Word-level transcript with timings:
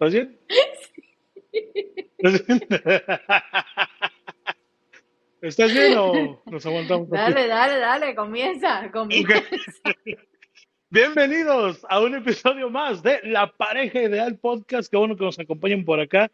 ¿Estás 0.00 0.12
bien? 0.12 0.38
¿Estás 2.18 2.46
bien? 2.46 2.62
¿Estás 5.40 5.72
bien 5.72 5.98
o 5.98 6.40
nos 6.46 6.64
aguantamos? 6.64 7.10
Dale, 7.10 7.48
dale, 7.48 7.78
dale, 7.78 8.14
comienza, 8.14 8.88
comienza. 8.92 9.42
Bienvenidos 10.90 11.84
a 11.88 11.98
un 11.98 12.14
episodio 12.14 12.70
más 12.70 13.02
de 13.02 13.18
La 13.24 13.50
Pareja 13.50 14.02
Ideal 14.02 14.38
Podcast. 14.38 14.88
Qué 14.88 14.96
bueno 14.96 15.16
que 15.16 15.24
nos 15.24 15.40
acompañen 15.40 15.84
por 15.84 15.98
acá. 15.98 16.30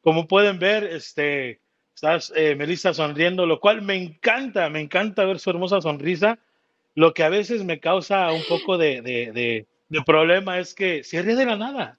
Como 0.00 0.26
pueden 0.26 0.58
ver, 0.58 0.84
este, 0.84 1.60
estás 1.94 2.32
eh, 2.34 2.54
Melissa 2.54 2.94
sonriendo, 2.94 3.44
lo 3.44 3.60
cual 3.60 3.82
me 3.82 3.96
encanta, 3.96 4.70
me 4.70 4.80
encanta 4.80 5.26
ver 5.26 5.38
su 5.38 5.50
hermosa 5.50 5.82
sonrisa. 5.82 6.38
Lo 6.94 7.12
que 7.12 7.24
a 7.24 7.28
veces 7.28 7.62
me 7.62 7.78
causa 7.78 8.32
un 8.32 8.42
poco 8.48 8.78
de, 8.78 9.02
de, 9.02 9.32
de, 9.32 9.66
de 9.90 10.02
problema 10.02 10.58
es 10.58 10.72
que 10.72 11.04
se 11.04 11.20
ríe 11.20 11.36
de 11.36 11.44
la 11.44 11.56
nada. 11.56 11.98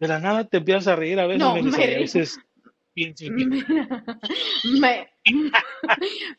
De 0.00 0.08
la 0.08 0.18
nada 0.18 0.44
te 0.44 0.56
empiezas 0.56 0.88
a 0.88 0.96
reír 0.96 1.20
a 1.20 1.26
veces, 1.26 1.38
No, 1.40 1.54
me 1.54 1.60
y 1.60 1.68
a 1.68 1.86
río. 1.86 2.00
veces 2.00 2.38
pienso 2.94 3.24
que 3.26 3.30
Me, 4.80 5.08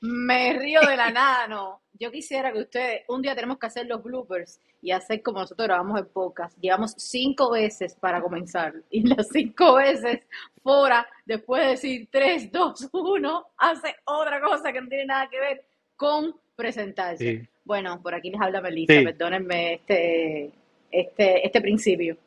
me 0.01 0.53
río 0.53 0.81
de 0.81 0.97
la 0.97 1.11
nada, 1.11 1.47
no. 1.47 1.81
Yo 1.99 2.11
quisiera 2.11 2.51
que 2.51 2.59
ustedes, 2.61 3.03
un 3.07 3.21
día 3.21 3.35
tenemos 3.35 3.59
que 3.59 3.67
hacer 3.67 3.85
los 3.85 4.01
bloopers 4.03 4.59
y 4.81 4.89
hacer 4.91 5.21
como 5.21 5.39
nosotros 5.39 5.67
grabamos 5.67 5.99
en 5.99 6.07
podcast. 6.07 6.57
Llevamos 6.59 6.95
cinco 6.97 7.51
veces 7.51 7.95
para 7.95 8.19
comenzar 8.21 8.73
y 8.89 9.07
las 9.07 9.27
cinco 9.29 9.75
veces 9.75 10.21
fuera, 10.63 11.07
después 11.25 11.61
de 11.63 11.69
decir 11.69 12.07
3, 12.11 12.51
2, 12.51 12.89
1, 12.91 13.47
hace 13.57 13.95
otra 14.05 14.41
cosa 14.41 14.73
que 14.73 14.81
no 14.81 14.87
tiene 14.87 15.05
nada 15.05 15.29
que 15.29 15.39
ver 15.39 15.63
con 15.95 16.35
presentarse. 16.55 17.41
sí, 17.41 17.47
Bueno, 17.63 18.01
por 18.01 18.15
aquí 18.15 18.31
les 18.31 18.41
habla 18.41 18.61
Melissa, 18.61 18.93
sí. 18.93 19.03
perdónenme 19.05 19.75
este, 19.75 20.51
este, 20.91 21.45
este 21.45 21.61
principio. 21.61 22.17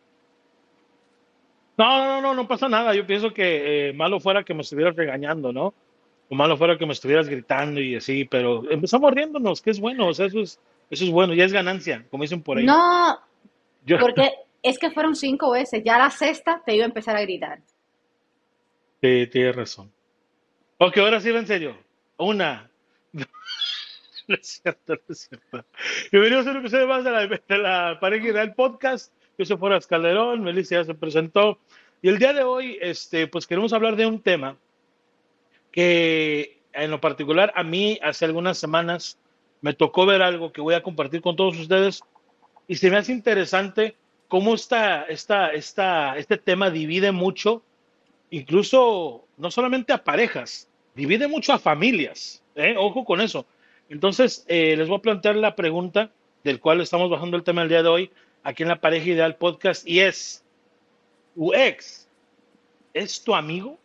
No, 1.77 2.05
no, 2.05 2.21
no, 2.21 2.35
no 2.35 2.49
pasa 2.49 2.69
nada. 2.69 2.95
Yo 2.95 3.07
pienso 3.07 3.33
que 3.33 3.89
eh, 3.89 3.93
malo 3.93 4.21
fuera 4.21 4.45
que 4.45 4.55
me 4.55 4.63
estuvieras 4.63 4.95
regañando, 4.95 5.53
¿no? 5.53 5.75
O 6.29 6.35
malo 6.35 6.57
fuera 6.57 6.79
que 6.79 6.87
me 6.87 6.93
estuvieras 6.93 7.29
gritando 7.29 7.81
y 7.81 7.97
así, 7.97 8.25
pero 8.25 8.71
empezamos 8.71 9.13
riéndonos, 9.13 9.61
que 9.61 9.71
es 9.71 9.81
bueno, 9.81 10.09
o 10.09 10.15
sea, 10.15 10.27
eso 10.27 10.41
es, 10.41 10.61
eso 10.91 11.05
es 11.05 11.11
bueno, 11.11 11.35
ya 11.35 11.45
es 11.45 11.53
ganancia, 11.53 12.07
como 12.11 12.23
dicen 12.23 12.43
por 12.43 12.59
ahí. 12.59 12.65
No, 12.65 13.19
Yo, 13.85 13.99
porque 13.99 14.31
es 14.63 14.79
que 14.79 14.91
fueron 14.91 15.15
cinco 15.15 15.51
veces, 15.51 15.83
ya 15.85 15.99
la 15.99 16.11
sexta 16.11 16.63
te 16.65 16.75
iba 16.75 16.85
a 16.85 16.89
empezar 16.89 17.17
a 17.17 17.21
gritar. 17.21 17.61
sí, 19.03 19.27
tienes 19.27 19.55
razón. 19.55 19.93
Ok, 20.79 20.97
ahora 20.99 21.21
sí 21.21 21.31
en 21.31 21.47
serio. 21.47 21.77
Una. 22.19 22.71
No 24.27 24.37
es 24.37 24.63
cierto, 24.63 24.95
no 24.95 25.01
es 25.11 25.29
cierto. 25.29 25.67
Bienvenidos 26.11 26.47
a 26.47 26.53
un 26.53 26.57
episodio 26.57 26.87
más 26.87 27.05
de 27.05 27.11
la, 27.11 27.27
de 27.27 27.59
la 27.59 27.99
Pareja 28.01 28.29
Ideal 28.29 28.55
Podcast. 28.55 29.13
Yo 29.37 29.45
soy 29.45 29.57
Foras 29.57 29.87
Calderón, 29.87 30.43
Melissa 30.43 30.77
ya 30.77 30.85
se 30.85 30.95
presentó. 30.95 31.59
Y 32.03 32.09
el 32.09 32.19
día 32.19 32.33
de 32.33 32.45
hoy, 32.45 32.79
este, 32.81 33.27
pues 33.27 33.47
queremos 33.47 33.73
hablar 33.73 33.97
de 33.97 34.07
un 34.07 34.21
tema 34.21 34.57
que 35.73 36.61
en 36.73 36.91
lo 36.91 37.01
particular 37.01 37.53
a 37.57 37.65
mí 37.65 37.99
hace 38.03 38.25
algunas 38.25 38.59
semanas 38.59 39.19
me 39.61 39.75
tocó 39.75 40.07
ver 40.07 40.23
algo 40.23 40.53
que 40.53 40.61
voy 40.61 40.75
a 40.75 40.83
compartir 40.83 41.21
con 41.21 41.35
todos 41.35 41.59
ustedes 41.59 42.03
y 42.69 42.77
se 42.77 42.91
me 42.91 42.97
hace 42.97 43.13
interesante 43.13 43.97
cómo 44.29 44.55
esta, 44.55 45.03
esta, 45.05 45.51
esta, 45.53 46.17
este 46.17 46.37
tema 46.37 46.71
divide 46.71 47.11
mucho, 47.11 47.63
incluso 48.31 49.25
no 49.37 49.51
solamente 49.51 49.93
a 49.93 50.05
parejas, 50.05 50.69
divide 50.95 51.27
mucho 51.27 51.53
a 51.53 51.59
familias. 51.59 52.43
¿eh? 52.55 52.75
Ojo 52.79 53.05
con 53.05 53.21
eso. 53.21 53.47
Entonces, 53.89 54.45
eh, 54.49 54.77
les 54.77 54.89
voy 54.89 54.99
a 54.99 55.03
plantear 55.03 55.37
la 55.37 55.57
pregunta 55.57 56.11
del 56.43 56.61
cual 56.61 56.81
estamos 56.81 57.11
bajando 57.11 57.37
el 57.37 57.43
tema 57.43 57.63
el 57.63 57.69
día 57.69 57.83
de 57.83 57.89
hoy 57.89 58.11
aquí 58.45 58.63
en 58.63 58.69
la 58.69 58.81
Pareja 58.81 59.11
Ideal 59.11 59.37
Podcast 59.37 59.89
y 59.89 60.01
es, 60.01 60.45
¿tu 61.35 61.53
ex 61.53 62.09
es 62.93 63.25
tu 63.25 63.35
amigo? 63.35 63.79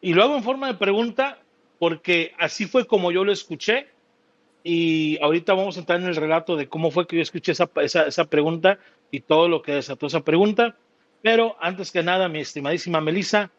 Y 0.00 0.14
lo 0.14 0.22
hago 0.22 0.36
en 0.36 0.44
forma 0.44 0.68
de 0.68 0.74
pregunta 0.74 1.42
porque 1.78 2.32
así 2.38 2.66
fue 2.66 2.86
como 2.86 3.10
yo 3.10 3.24
lo 3.24 3.32
escuché 3.32 3.88
y 4.62 5.18
ahorita 5.22 5.54
vamos 5.54 5.76
a 5.76 5.80
entrar 5.80 6.00
en 6.00 6.06
el 6.06 6.16
relato 6.16 6.56
de 6.56 6.68
cómo 6.68 6.90
fue 6.90 7.06
que 7.06 7.16
yo 7.16 7.22
escuché 7.22 7.52
esa, 7.52 7.70
esa, 7.82 8.06
esa 8.06 8.24
pregunta 8.26 8.78
y 9.10 9.20
todo 9.20 9.48
lo 9.48 9.62
que 9.62 9.72
desató 9.72 10.06
esa 10.06 10.20
pregunta. 10.20 10.76
Pero 11.22 11.56
antes 11.60 11.90
que 11.90 12.02
nada, 12.02 12.28
mi 12.28 12.40
estimadísima 12.40 13.00
Melissa, 13.00 13.50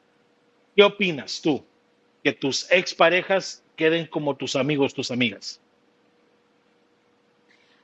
¿qué 0.75 0.83
opinas 0.83 1.41
tú? 1.41 1.65
Que 2.23 2.33
tus 2.33 2.71
exparejas 2.71 3.63
queden 3.75 4.07
como 4.07 4.35
tus 4.35 4.55
amigos, 4.55 4.93
tus 4.93 5.11
amigas. 5.11 5.61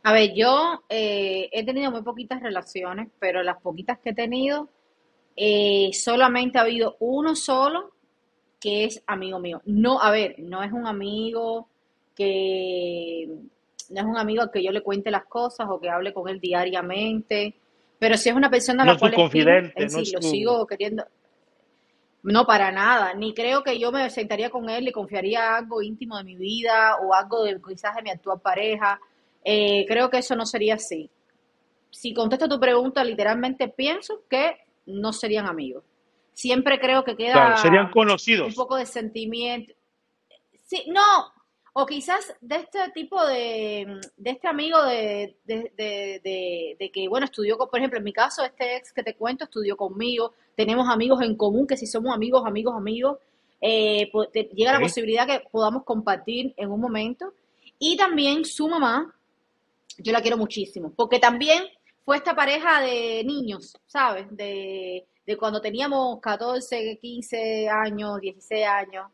A 0.03 0.11
ver, 0.11 0.33
yo 0.35 0.83
eh, 0.89 1.49
he 1.51 1.65
tenido 1.65 1.89
muy 1.89 2.01
poquitas 2.01 2.41
relaciones, 2.41 3.09
pero 3.19 3.41
las 3.41 3.61
poquitas 3.61 3.99
que 3.99 4.09
he 4.09 4.13
tenido, 4.13 4.69
eh, 5.35 5.91
solamente 5.93 6.57
ha 6.57 6.61
habido 6.61 6.97
uno 6.99 7.35
solo 7.35 7.93
que 8.59 8.85
es 8.85 9.01
amigo 9.07 9.39
mío. 9.39 9.61
No, 9.65 10.01
a 10.01 10.11
ver, 10.11 10.35
no 10.39 10.61
es 10.63 10.71
un 10.71 10.87
amigo 10.87 11.67
que, 12.15 13.27
no 13.89 13.99
es 13.99 14.05
un 14.05 14.17
amigo 14.17 14.41
al 14.41 14.51
que 14.51 14.63
yo 14.63 14.71
le 14.71 14.81
cuente 14.81 15.11
las 15.11 15.25
cosas 15.25 15.67
o 15.69 15.79
que 15.79 15.89
hable 15.89 16.13
con 16.13 16.29
él 16.29 16.39
diariamente, 16.39 17.55
pero 17.99 18.17
sí 18.17 18.29
es 18.29 18.35
una 18.35 18.49
persona 18.49 18.83
a 18.83 18.85
No 18.85 18.91
la 18.93 18.97
tu 18.97 19.01
cual 19.01 19.15
confidente, 19.15 19.83
es 19.83 19.93
no 19.93 19.99
decir, 19.99 20.15
es 20.15 20.23
lo 20.23 20.29
tu... 20.29 20.33
sigo 20.33 20.67
queriendo, 20.67 21.05
no 22.23 22.45
para 22.45 22.71
nada, 22.71 23.13
ni 23.13 23.33
creo 23.33 23.63
que 23.63 23.77
yo 23.77 23.91
me 23.91 24.09
sentaría 24.09 24.49
con 24.49 24.69
él 24.69 24.87
y 24.87 24.91
confiaría 24.91 25.57
algo 25.57 25.81
íntimo 25.81 26.17
de 26.17 26.23
mi 26.23 26.35
vida 26.37 26.97
o 27.03 27.13
algo 27.13 27.43
de 27.43 27.61
quizás 27.61 27.95
de 27.95 28.01
mi 28.01 28.11
actual 28.11 28.39
pareja. 28.41 28.99
Eh, 29.45 29.85
creo 29.87 30.09
que 30.09 30.17
eso 30.19 30.35
no 30.35 30.45
sería 30.45 30.75
así. 30.75 31.09
Si 31.91 32.13
contesto 32.13 32.47
tu 32.47 32.59
pregunta, 32.59 33.03
literalmente 33.03 33.67
pienso 33.67 34.23
que 34.29 34.57
no 34.85 35.13
serían 35.13 35.47
amigos. 35.47 35.83
Siempre 36.33 36.79
creo 36.79 37.03
que 37.03 37.15
Claro, 37.15 37.57
serían 37.57 37.73
queda 37.73 37.85
un 37.87 37.91
conocidos. 37.91 38.55
poco 38.55 38.75
de 38.77 38.85
sentimiento. 38.85 39.73
Sí, 40.65 40.83
no, 40.87 41.01
o 41.73 41.85
quizás 41.85 42.35
de 42.41 42.55
este 42.55 42.79
tipo 42.93 43.23
de, 43.27 43.99
de 44.17 44.29
este 44.31 44.47
amigo 44.47 44.81
de, 44.83 45.37
de, 45.43 45.71
de, 45.77 46.21
de- 46.23 46.75
de 46.79 46.91
que, 46.91 47.07
bueno, 47.07 47.25
estudió, 47.25 47.57
con- 47.57 47.69
por 47.69 47.77
ejemplo, 47.79 47.99
en 47.99 48.03
mi 48.05 48.13
caso, 48.13 48.43
este 48.43 48.77
ex 48.77 48.91
que 48.93 49.03
te 49.03 49.15
cuento 49.15 49.43
estudió 49.43 49.77
conmigo, 49.77 50.33
tenemos 50.55 50.89
amigos 50.89 51.21
en 51.21 51.35
común, 51.35 51.67
que 51.67 51.77
si 51.77 51.85
somos 51.85 52.13
amigos, 52.15 52.43
amigos, 52.45 52.75
amigos, 52.75 53.17
eh, 53.61 54.11
llega 54.53 54.73
la 54.73 54.79
posibilidad 54.79 55.27
que 55.27 55.41
podamos 55.51 55.83
compartir 55.83 56.53
en 56.57 56.71
un 56.71 56.81
momento. 56.81 57.33
Y 57.79 57.95
también 57.97 58.43
su 58.45 58.67
mamá, 58.67 59.13
yo 59.99 60.11
la 60.11 60.21
quiero 60.21 60.37
muchísimo, 60.37 60.93
porque 60.95 61.19
también 61.19 61.63
fue 62.05 62.17
esta 62.17 62.35
pareja 62.35 62.81
de 62.81 63.23
niños, 63.25 63.77
¿sabes? 63.85 64.25
De, 64.31 65.05
de 65.25 65.37
cuando 65.37 65.61
teníamos 65.61 66.19
14, 66.21 66.97
15 67.01 67.69
años, 67.69 68.19
16 68.19 68.65
años. 68.67 69.07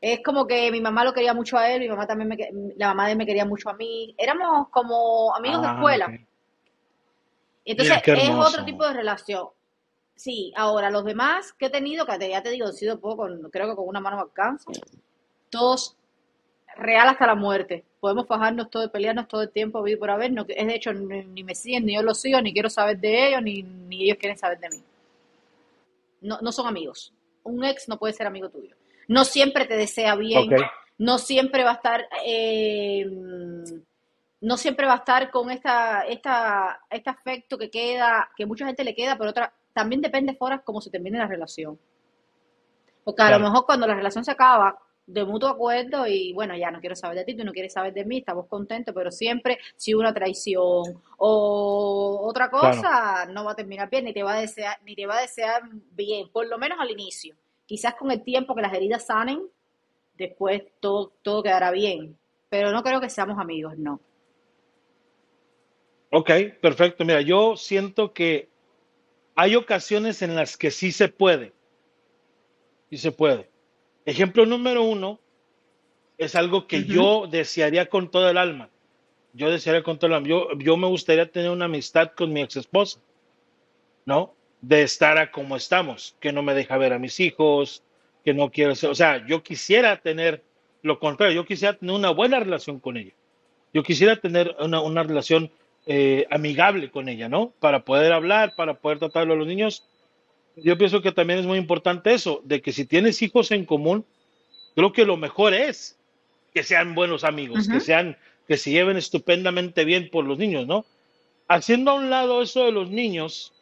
Es 0.00 0.20
como 0.22 0.46
que 0.46 0.70
mi 0.70 0.80
mamá 0.80 1.04
lo 1.04 1.12
quería 1.12 1.34
mucho 1.34 1.56
a 1.58 1.70
él, 1.70 1.80
mi 1.80 1.88
mamá 1.88 2.06
también 2.06 2.28
me, 2.28 2.36
la 2.76 2.88
mamá 2.88 3.06
de 3.06 3.12
él 3.12 3.18
me 3.18 3.26
quería 3.26 3.44
mucho 3.44 3.70
a 3.70 3.74
mí. 3.74 4.14
Éramos 4.18 4.68
como 4.70 5.34
amigos 5.34 5.62
de 5.62 5.68
Ah, 5.68 5.74
escuela. 5.74 6.06
ok. 6.06 6.20
Entonces 7.64 8.02
es 8.06 8.30
otro 8.30 8.64
tipo 8.64 8.86
de 8.86 8.92
relación. 8.92 9.48
Sí, 10.14 10.52
ahora 10.56 10.90
los 10.90 11.04
demás 11.04 11.52
que 11.52 11.66
he 11.66 11.70
tenido, 11.70 12.06
que 12.06 12.28
ya 12.28 12.42
te 12.42 12.50
digo, 12.50 12.68
he 12.68 12.72
sido 12.72 13.00
poco, 13.00 13.26
creo 13.50 13.68
que 13.68 13.74
con 13.76 13.88
una 13.88 14.00
mano 14.00 14.16
me 14.16 14.22
alcanza, 14.22 14.70
todos 15.50 15.96
real 16.76 17.08
hasta 17.08 17.26
la 17.26 17.34
muerte. 17.34 17.84
Podemos 18.00 18.26
fajarnos 18.26 18.70
todo, 18.70 18.90
pelearnos 18.90 19.28
todo 19.28 19.42
el 19.42 19.50
tiempo, 19.50 19.82
vivir 19.82 19.98
por 19.98 20.10
haber. 20.10 20.32
No, 20.32 20.44
es 20.48 20.66
de 20.66 20.74
hecho, 20.74 20.92
ni, 20.92 21.24
ni 21.24 21.44
me 21.44 21.54
siguen, 21.54 21.86
ni 21.86 21.94
yo 21.94 22.02
los 22.02 22.20
sigo, 22.20 22.40
ni 22.40 22.52
quiero 22.52 22.70
saber 22.70 22.98
de 22.98 23.28
ellos, 23.28 23.42
ni, 23.42 23.62
ni 23.62 24.04
ellos 24.04 24.18
quieren 24.18 24.38
saber 24.38 24.58
de 24.58 24.68
mí. 24.70 24.82
No, 26.20 26.38
no 26.40 26.52
son 26.52 26.66
amigos. 26.66 27.12
Un 27.42 27.64
ex 27.64 27.88
no 27.88 27.98
puede 27.98 28.14
ser 28.14 28.26
amigo 28.26 28.48
tuyo. 28.48 28.74
No 29.08 29.24
siempre 29.24 29.66
te 29.66 29.76
desea 29.76 30.16
bien, 30.16 30.50
no 30.98 31.18
siempre 31.18 31.62
va 31.62 31.72
a 31.72 31.74
estar, 31.74 32.08
eh, 32.24 33.06
no 34.40 34.56
siempre 34.56 34.86
va 34.86 34.94
a 34.94 34.96
estar 34.96 35.30
con 35.30 35.50
esta, 35.50 36.02
esta, 36.02 36.80
este 36.90 37.10
afecto 37.10 37.56
que 37.56 37.70
queda, 37.70 38.28
que 38.36 38.46
mucha 38.46 38.66
gente 38.66 38.82
le 38.82 38.94
queda, 38.94 39.16
pero 39.16 39.30
otra, 39.30 39.52
también 39.72 40.00
depende 40.00 40.34
fuera 40.34 40.58
cómo 40.58 40.80
se 40.80 40.90
termine 40.90 41.18
la 41.18 41.26
relación. 41.26 41.78
Porque 43.04 43.22
a 43.22 43.38
lo 43.38 43.38
mejor 43.38 43.66
cuando 43.66 43.86
la 43.86 43.94
relación 43.94 44.24
se 44.24 44.32
acaba, 44.32 44.76
de 45.06 45.24
mutuo 45.24 45.48
acuerdo 45.48 46.06
y 46.06 46.32
bueno, 46.32 46.56
ya 46.56 46.70
no 46.70 46.80
quiero 46.80 46.96
saber 46.96 47.18
de 47.18 47.24
ti, 47.24 47.36
tú 47.36 47.44
no 47.44 47.52
quieres 47.52 47.72
saber 47.72 47.94
de 47.94 48.04
mí, 48.04 48.18
estamos 48.18 48.46
contentos, 48.48 48.92
pero 48.94 49.10
siempre 49.12 49.58
si 49.76 49.94
hubo 49.94 50.00
una 50.00 50.12
traición 50.12 51.00
o 51.18 52.20
otra 52.24 52.50
Claro. 52.50 52.76
cosa, 52.76 53.26
no 53.26 53.44
va 53.44 53.52
a 53.52 53.56
terminar 53.56 53.88
bien, 53.88 54.04
ni 54.04 54.12
te 54.12 54.22
va 54.22 54.34
a 54.34 54.40
desear, 54.40 54.78
ni 54.84 54.96
te 54.96 55.06
va 55.06 55.18
a 55.18 55.22
desear 55.22 55.62
bien, 55.92 56.28
por 56.30 56.46
lo 56.48 56.58
menos 56.58 56.78
al 56.80 56.90
inicio. 56.90 57.36
Quizás 57.66 57.94
con 57.94 58.10
el 58.10 58.22
tiempo 58.22 58.54
que 58.54 58.62
las 58.62 58.74
heridas 58.74 59.06
sanen, 59.06 59.42
después 60.16 60.62
todo, 60.80 61.12
todo 61.22 61.42
quedará 61.42 61.70
bien. 61.70 62.16
Pero 62.48 62.70
no 62.70 62.82
creo 62.82 63.00
que 63.00 63.10
seamos 63.10 63.38
amigos, 63.38 63.76
no. 63.76 64.00
Ok, 66.10 66.30
perfecto. 66.60 67.04
Mira, 67.04 67.20
yo 67.20 67.56
siento 67.56 68.12
que 68.12 68.48
hay 69.34 69.56
ocasiones 69.56 70.22
en 70.22 70.34
las 70.34 70.56
que 70.56 70.70
sí 70.70 70.92
se 70.92 71.08
puede. 71.08 71.52
Sí 72.88 72.98
se 72.98 73.12
puede. 73.12 73.50
Ejemplo 74.06 74.46
número 74.46 74.82
uno 74.82 75.20
es 76.16 76.34
algo 76.34 76.66
que 76.66 76.84
yo 76.84 77.26
desearía 77.30 77.86
con 77.86 78.10
todo 78.10 78.30
el 78.30 78.38
alma. 78.38 78.70
Yo 79.34 79.50
desearía 79.50 79.82
con 79.82 79.98
todo 79.98 80.08
el 80.08 80.14
alma. 80.14 80.28
Yo, 80.28 80.48
yo 80.58 80.78
me 80.78 80.86
gustaría 80.86 81.30
tener 81.30 81.50
una 81.50 81.66
amistad 81.66 82.12
con 82.16 82.32
mi 82.32 82.40
ex 82.40 82.56
esposa, 82.56 83.00
¿no? 84.06 84.32
de 84.60 84.82
estar 84.82 85.18
a 85.18 85.30
como 85.30 85.56
estamos, 85.56 86.16
que 86.20 86.32
no 86.32 86.42
me 86.42 86.54
deja 86.54 86.76
ver 86.76 86.92
a 86.92 86.98
mis 86.98 87.20
hijos, 87.20 87.82
que 88.24 88.34
no 88.34 88.50
quiero 88.50 88.74
ser, 88.74 88.90
o 88.90 88.94
sea, 88.94 89.24
yo 89.26 89.42
quisiera 89.42 90.00
tener 90.00 90.42
lo 90.82 90.98
contrario, 90.98 91.34
yo 91.34 91.46
quisiera 91.46 91.74
tener 91.74 91.94
una 91.94 92.10
buena 92.10 92.40
relación 92.40 92.80
con 92.80 92.96
ella. 92.96 93.12
Yo 93.72 93.82
quisiera 93.82 94.16
tener 94.16 94.56
una, 94.58 94.80
una 94.80 95.02
relación 95.02 95.50
eh, 95.86 96.26
amigable 96.30 96.90
con 96.90 97.08
ella, 97.08 97.28
¿no? 97.28 97.52
Para 97.60 97.84
poder 97.84 98.12
hablar, 98.12 98.54
para 98.56 98.74
poder 98.74 98.98
tratarlo 98.98 99.34
a 99.34 99.36
los 99.36 99.46
niños. 99.46 99.86
Yo 100.56 100.78
pienso 100.78 101.02
que 101.02 101.12
también 101.12 101.38
es 101.38 101.46
muy 101.46 101.58
importante 101.58 102.14
eso, 102.14 102.40
de 102.44 102.62
que 102.62 102.72
si 102.72 102.86
tienes 102.86 103.20
hijos 103.20 103.50
en 103.50 103.66
común, 103.66 104.06
creo 104.74 104.92
que 104.92 105.04
lo 105.04 105.16
mejor 105.16 105.52
es 105.52 105.98
que 106.54 106.62
sean 106.62 106.94
buenos 106.94 107.24
amigos, 107.24 107.68
que 107.68 107.80
sean, 107.80 108.16
que 108.48 108.56
se 108.56 108.70
lleven 108.70 108.96
estupendamente 108.96 109.84
bien 109.84 110.08
por 110.10 110.24
los 110.24 110.38
niños, 110.38 110.66
¿no? 110.66 110.86
Haciendo 111.46 111.90
a 111.90 111.94
un 111.94 112.08
lado 112.08 112.40
eso 112.40 112.64
de 112.64 112.72
los 112.72 112.90
niños, 112.90 113.52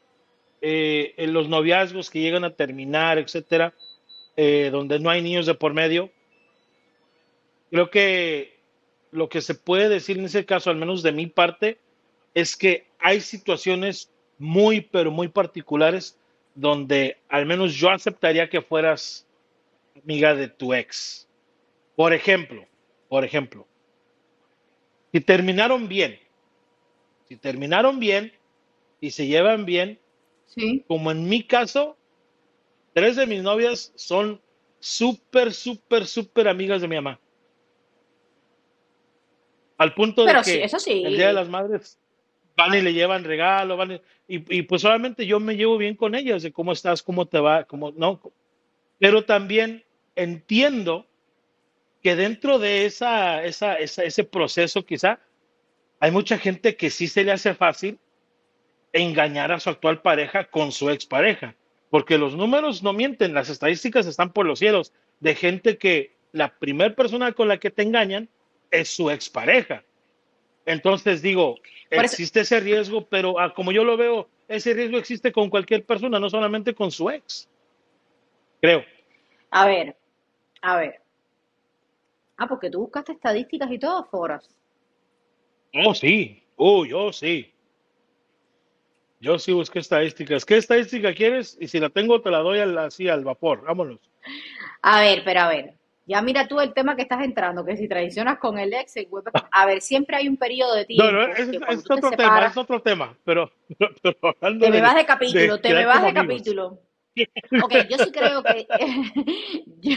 eh, 0.63 1.15
en 1.17 1.33
los 1.33 1.49
noviazgos 1.49 2.11
que 2.11 2.21
llegan 2.21 2.45
a 2.45 2.55
terminar, 2.55 3.19
etcétera, 3.19 3.75
eh, 4.37 4.71
donde 4.71 5.01
no 5.01 5.11
hay 5.11 5.21
niños 5.21 5.47
de 5.47 5.55
por 5.55 5.75
medio, 5.75 6.11
creo 7.71 7.91
que 7.91 8.57
lo 9.11 9.29
que 9.29 9.43
se 9.43 9.57
puede 9.57 9.89
decir 9.89 10.17
en 10.19 10.27
ese 10.27 10.45
caso, 10.45 10.71
al 10.71 10.77
menos 10.77 11.03
de 11.03 11.13
mi 11.13 11.27
parte, 11.27 11.79
es 12.35 12.57
que 12.57 12.87
hay 13.01 13.21
situaciones 13.21 14.11
muy, 14.39 14.81
pero 14.81 15.11
muy 15.11 15.29
particulares 15.29 16.17
donde 16.55 17.17
al 17.29 17.47
menos 17.47 17.75
yo 17.75 17.91
aceptaría 17.91 18.49
que 18.49 18.63
fueras 18.63 19.27
amiga 20.03 20.35
de 20.35 20.49
tu 20.49 20.73
ex. 20.75 21.29
Por 21.97 22.13
ejemplo, 22.13 22.67
por 23.09 23.25
ejemplo, 23.25 23.67
si 25.13 25.21
terminaron 25.21 25.89
bien, 25.89 26.19
si 27.29 27.37
terminaron 27.37 27.99
bien 28.01 28.33
y 29.01 29.11
se 29.11 29.27
llevan 29.27 29.65
bien, 29.65 29.99
Sí. 30.47 30.85
como 30.87 31.11
en 31.11 31.29
mi 31.29 31.43
caso, 31.43 31.97
tres 32.93 33.17
de 33.17 33.27
mis 33.27 33.43
novias 33.43 33.93
son 33.97 34.41
súper, 34.79 35.53
súper, 35.53 36.07
súper 36.07 36.47
amigas 36.49 36.83
de 36.83 36.89
mi 36.89 36.97
mamá. 36.97 37.19
Al 39.79 39.95
punto 39.95 40.25
de 40.25 40.45
sí, 40.45 40.61
que 40.85 41.07
el 41.07 41.17
Día 41.17 41.29
de 41.29 41.33
las 41.33 41.49
Madres 41.49 41.99
van 42.57 42.75
y 42.75 42.81
le 42.81 42.93
llevan 42.93 43.25
regalo, 43.25 43.77
van 43.77 43.93
y, 43.93 44.01
y, 44.59 44.63
pues 44.63 44.85
obviamente 44.85 45.27
yo 45.27 45.41
me 45.41 45.57
llevo 45.57 45.77
bien 45.77 45.97
con 45.97 46.15
ellas, 46.15 46.43
de 46.43 46.53
cómo 46.53 46.73
estás, 46.73 47.03
cómo 47.03 47.27
te 47.27 47.39
va, 47.39 47.65
cómo 47.65 47.93
no. 47.93 48.21
Pero 48.99 49.25
también 49.25 49.85
entiendo 50.15 51.07
que 52.03 52.17
dentro 52.17 52.59
de 52.59 52.87
esa, 52.87 53.45
esa, 53.45 53.75
esa, 53.75 54.05
ese 54.05 54.25
proceso 54.25 54.85
quizá 54.85 55.21
hay 56.01 56.11
mucha 56.11 56.39
gente 56.39 56.77
que 56.77 56.91
sí 56.91 57.07
se 57.07 57.25
le 57.25 57.33
hace 57.33 57.55
fácil 57.55 57.99
engañar 58.93 59.53
a 59.53 59.61
su 59.61 59.71
actual 59.71 60.03
pareja 60.03 60.45
con 60.45 60.71
su 60.71 60.91
expareja, 60.91 61.57
porque 61.91 62.19
los 62.19 62.37
números 62.37 62.83
no 62.83 62.93
mienten, 62.93 63.35
las 63.35 63.49
estadísticas 63.51 64.07
están 64.07 64.33
por 64.33 64.47
los 64.47 64.59
cielos 64.59 64.93
de 65.21 65.35
gente 65.35 65.79
que 65.79 66.15
la 66.33 66.55
primera 66.59 66.95
persona 66.95 67.33
con 67.33 67.49
la 67.49 67.59
que 67.59 67.71
te 67.71 67.83
engañan 67.83 68.29
es 68.71 68.89
su 68.89 69.11
expareja. 69.11 69.85
Entonces 70.67 71.23
digo, 71.23 71.57
existe 71.91 72.41
ese 72.41 72.61
riesgo, 72.61 73.07
pero 73.07 73.39
ah, 73.39 73.53
como 73.55 73.73
yo 73.73 73.85
lo 73.85 73.97
veo, 73.97 74.29
ese 74.49 74.75
riesgo 74.75 74.99
existe 74.99 75.33
con 75.33 75.51
cualquier 75.51 75.85
persona, 75.85 76.19
no 76.19 76.31
solamente 76.31 76.75
con 76.75 76.91
su 76.91 77.11
ex, 77.11 77.49
creo. 78.61 78.85
a 79.51 79.67
ver, 79.67 79.97
a 80.63 80.77
ver. 80.77 81.01
Ah, 82.37 82.47
porque 82.49 82.71
tú 82.71 82.81
buscaste 82.81 83.13
estadísticas 83.13 83.71
y 83.71 83.79
todo, 83.79 84.05
Foras. 84.05 84.49
Oh, 85.75 85.95
sí, 85.95 86.43
oh, 86.57 86.85
yo 86.85 87.13
sí, 87.13 87.55
yo 89.25 89.39
sí 89.39 89.53
busqué 89.53 89.79
estadísticas. 89.79 90.45
¿Qué 90.45 90.57
estadística 90.57 91.15
quieres? 91.15 91.57
Y 91.59 91.69
si 91.69 91.81
la 91.81 91.89
tengo, 91.89 92.21
te 92.21 92.31
la 92.31 92.39
doy 92.39 92.59
al, 92.59 92.77
así 92.77 93.09
al 93.09 93.25
vapor, 93.25 93.63
vámonos. 93.63 93.99
A 94.83 95.01
ver, 95.01 95.23
pero 95.25 95.41
a 95.41 95.49
ver. 95.49 95.75
Ya 96.07 96.21
mira 96.21 96.47
tú 96.47 96.61
el 96.61 96.75
tema 96.75 96.97
que 96.97 97.03
estás 97.03 97.23
entrando, 97.25 97.65
que 97.65 97.77
si 97.77 97.89
traicionas 97.89 98.39
con 98.39 98.59
el 98.59 98.73
ex, 98.75 98.95
A 99.51 99.67
ver, 99.67 99.81
siempre 99.81 100.17
hay 100.17 100.29
un 100.29 100.37
periodo 100.37 100.75
de 100.75 100.87
No, 100.91 101.11
no, 101.11 101.27
tiempo 101.27 101.33
ese 101.33 101.59
que 101.59 101.75
es, 101.75 101.83
tú 101.85 101.95
te 101.95 101.95
otro 101.95 102.11
tema, 102.11 102.11
separas, 102.11 102.51
es 102.53 102.57
otro 102.57 102.83
tema, 102.83 103.17
pero, 103.25 103.51
pero, 103.79 103.91
pero 104.03 104.17
hablando 104.23 104.67
te 104.67 104.71
me 104.71 104.77
de, 104.77 104.83
vas 104.83 104.95
de 104.97 105.07
capítulo, 105.07 105.57
de 105.57 105.63
te 105.63 105.75
me 105.75 105.87
vas 105.87 106.03
de 106.03 106.09
amigos. 106.09 106.27
capítulo. 106.27 106.81
Ok, 107.63 107.73
yo 107.89 107.97
sí 107.99 108.11
creo 108.11 108.43
que, 108.43 108.67
yo, 109.81 109.97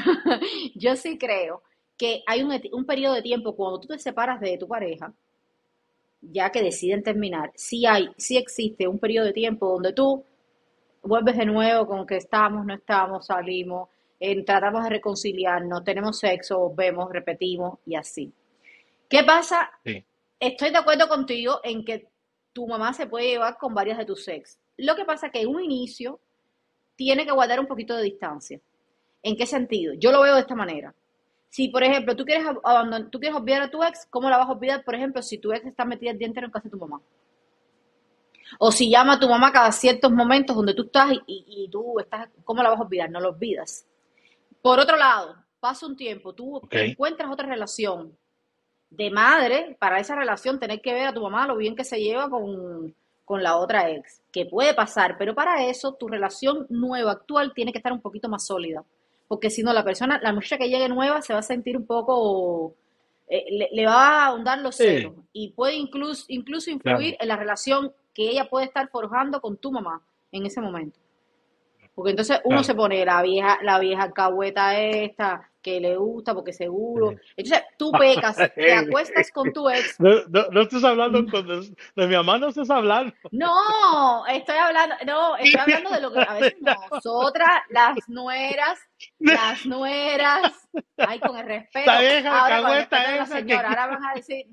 yo 0.76 0.96
sí 0.96 1.18
creo 1.18 1.64
que 1.98 2.22
hay 2.28 2.44
un, 2.44 2.54
un 2.72 2.86
periodo 2.86 3.16
de 3.16 3.24
tiempo 3.24 3.56
cuando 3.56 3.80
tú 3.80 3.88
te 3.88 4.00
separas 4.00 4.40
de 4.40 4.58
tu 4.60 4.68
pareja, 4.68 5.12
ya 6.22 6.52
que 6.52 6.62
deciden 6.62 7.04
terminar, 7.04 7.52
sí 7.56 7.86
hay, 7.86 8.10
sí 8.18 8.38
existe 8.38 8.88
un 8.88 9.00
periodo 9.00 9.26
de 9.26 9.34
tiempo 9.34 9.68
donde 9.68 9.94
tú 9.94 10.24
vuelves 11.02 11.38
de 11.38 11.46
nuevo 11.46 11.88
con 11.88 12.06
que 12.06 12.18
estamos, 12.18 12.66
no 12.66 12.76
estamos, 12.76 13.26
salimos, 13.26 13.90
eh, 14.20 14.44
tratamos 14.44 14.84
de 14.84 14.90
reconciliarnos, 14.90 15.84
tenemos 15.84 16.20
sexo, 16.20 16.74
vemos, 16.76 17.10
repetimos 17.12 17.80
y 17.86 17.96
así. 17.96 18.32
¿Qué 19.10 19.24
pasa? 19.24 19.72
Sí, 19.84 20.04
Estoy 20.40 20.70
de 20.72 20.78
acuerdo 20.78 21.08
contigo 21.08 21.60
en 21.64 21.84
que 21.84 22.08
tu 22.54 22.68
mamá 22.68 22.94
se 22.94 23.08
puede 23.08 23.28
llevar 23.28 23.58
con 23.58 23.74
varias 23.74 23.98
de 23.98 24.06
tus 24.06 24.28
ex. 24.28 24.60
Lo 24.78 24.96
que 24.96 25.06
pasa 25.06 25.28
es 25.28 25.34
que 25.34 25.42
en 25.42 25.48
un 25.50 25.62
inicio 25.64 26.20
tiene 26.96 27.26
que 27.26 27.32
guardar 27.32 27.60
un 27.60 27.68
poquito 27.68 27.96
de 27.96 28.04
distancia. 28.04 28.60
¿En 29.24 29.36
qué 29.36 29.46
sentido? 29.46 29.94
Yo 29.96 30.12
lo 30.12 30.22
veo 30.22 30.36
de 30.36 30.42
esta 30.42 30.56
manera. 30.56 30.94
Si, 31.50 31.70
por 31.70 31.84
ejemplo, 31.84 32.16
tú 32.16 32.26
quieres 32.26 32.46
ab- 32.46 32.62
abandonar, 32.64 33.10
tú 33.10 33.20
quieres 33.20 33.38
olvidar 33.38 33.64
a 33.64 33.72
tu 33.72 33.84
ex, 33.84 34.06
¿cómo 34.10 34.30
la 34.30 34.38
vas 34.38 34.48
a 34.50 34.52
olvidar, 34.52 34.84
por 34.84 34.96
ejemplo, 34.96 35.22
si 35.22 35.38
tu 35.40 35.52
ex 35.54 35.66
está 35.66 35.86
metida 35.86 36.12
el 36.12 36.18
día 36.20 36.28
entero 36.28 36.46
en 36.48 36.52
casa 36.52 36.66
de 36.66 36.72
tu 36.72 36.78
mamá? 36.78 37.02
O 38.60 38.72
si 38.72 38.90
llama 38.90 39.14
a 39.14 39.20
tu 39.20 39.28
mamá 39.28 39.52
cada 39.52 39.72
ciertos 39.72 40.12
momentos 40.12 40.56
donde 40.56 40.74
tú 40.74 40.84
estás 40.84 41.12
y, 41.14 41.22
y- 41.28 41.64
y 41.66 41.70
tú 41.70 42.00
estás, 42.00 42.30
¿cómo 42.44 42.62
la 42.64 42.70
vas 42.70 42.80
a 42.80 42.84
olvidar? 42.84 43.10
No 43.10 43.20
la 43.20 43.30
olvidas. 43.30 43.86
Por 44.62 44.80
otro 44.80 44.98
lado, 44.98 45.36
pasa 45.60 45.86
un 45.86 45.96
tiempo, 45.96 46.34
tú 46.34 46.62
encuentras 46.72 47.32
otra 47.32 47.48
relación 47.48 48.18
de 48.90 49.12
madre, 49.12 49.76
para 49.80 50.00
esa 50.00 50.16
relación 50.16 50.60
tener 50.60 50.82
que 50.82 50.94
ver 50.94 51.08
a 51.08 51.14
tu 51.14 51.22
mamá 51.22 51.48
lo 51.48 51.58
bien 51.58 51.76
que 51.76 51.84
se 51.84 52.00
lleva 52.00 52.30
con, 52.30 52.96
con 53.26 53.44
la 53.44 53.58
otra 53.58 53.90
ex, 53.90 54.22
que 54.32 54.46
puede 54.46 54.74
pasar, 54.74 55.18
pero 55.18 55.36
para 55.36 55.66
eso 55.66 55.94
tu 55.94 56.08
relación 56.08 56.66
nueva, 56.70 57.12
actual, 57.12 57.54
tiene 57.54 57.72
que 57.72 57.80
estar 57.80 57.92
un 57.92 58.02
poquito 58.02 58.30
más 58.30 58.46
sólida, 58.46 58.84
porque 59.28 59.50
si 59.50 59.64
no, 59.64 59.74
la 59.74 59.84
persona, 59.84 60.20
la 60.24 60.32
muchacha 60.32 60.58
que 60.58 60.70
llegue 60.70 60.88
nueva 60.88 61.22
se 61.22 61.34
va 61.34 61.40
a 61.40 61.44
sentir 61.44 61.76
un 61.76 61.86
poco, 61.86 62.74
eh, 63.28 63.46
le, 63.52 63.70
le 63.74 63.86
va 63.86 64.24
a 64.24 64.26
ahondar 64.28 64.60
los 64.60 64.76
sí, 64.76 64.84
celos 64.84 65.14
y 65.34 65.50
puede 65.50 65.76
incluso, 65.76 66.24
incluso 66.30 66.72
claro. 66.80 67.00
influir 67.00 67.18
en 67.20 67.28
la 67.28 67.36
relación 67.36 67.92
que 68.14 68.30
ella 68.30 68.50
puede 68.50 68.66
estar 68.66 68.88
forjando 68.90 69.42
con 69.42 69.58
tu 69.58 69.72
mamá 69.72 70.02
en 70.32 70.46
ese 70.46 70.62
momento. 70.62 70.98
Porque 71.98 72.12
entonces 72.12 72.40
uno 72.44 72.64
se 72.64 72.76
pone 72.76 73.04
la 73.04 73.24
vieja, 73.24 73.58
la 73.64 73.80
vieja 73.80 74.04
alcahueta 74.04 74.78
esta, 74.78 75.50
que 75.64 75.80
le 75.80 75.98
gusta 75.98 76.36
porque 76.36 76.54
seguro. 76.54 77.16
Entonces 77.36 77.66
tú 77.76 77.92
pecas, 77.92 78.38
te 78.56 78.72
acuestas 78.72 79.32
con 79.32 79.52
tu 79.52 79.68
ex. 79.68 80.00
No, 80.00 80.12
no, 80.28 80.46
no 80.52 80.62
estés 80.62 80.84
hablando 80.84 81.26
con, 81.26 81.48
de 81.48 82.08
mi 82.08 82.16
mamá, 82.16 82.38
no 82.38 82.50
estés 82.50 82.70
hablando. 82.70 83.16
No, 83.32 84.28
estoy 84.28 84.58
hablando, 84.58 84.96
no, 85.08 85.38
estoy 85.38 85.60
hablando 85.60 85.90
de 85.90 86.02
lo 86.02 86.14
que 86.14 86.20
a 86.20 86.34
veces 86.36 86.56
nosotras, 86.92 87.50
las 87.70 87.98
nueras, 88.08 88.80
las 89.18 89.66
nueras, 89.66 90.70
ay, 90.98 91.20
con 91.20 91.36
el 91.36 91.48
La 91.48 91.56
respeto, 91.56 91.92
vieja 92.00 92.40
ahora 92.40 92.62
con 92.62 92.70
el 92.70 92.76
respeto 92.76 92.96
alcahueta 92.96 93.12
de 93.12 93.18
la 93.18 93.24
esa 93.24 93.34
que... 93.34 93.42
señora, 93.42 93.70
ahora 93.70 93.88
van 93.88 94.06
a 94.06 94.14
decir, 94.14 94.46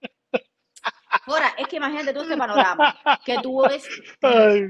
ahora, 1.26 1.54
es 1.58 1.66
que 1.66 1.76
imagínate 1.78 2.12
tú 2.12 2.20
este 2.20 2.36
panorama, 2.36 2.96
que 3.24 3.36
tú 3.42 3.62
ves, 3.68 3.84
Ay. 4.22 4.68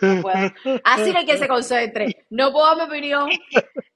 No 0.00 0.22
puedo, 0.22 0.36
así 0.84 1.12
no 1.12 1.18
hay 1.18 1.26
que 1.26 1.38
se 1.38 1.48
concentre, 1.48 2.26
no 2.30 2.52
puedo 2.52 2.66
dar 2.66 2.76
mi 2.76 2.82
opinión, 2.84 3.30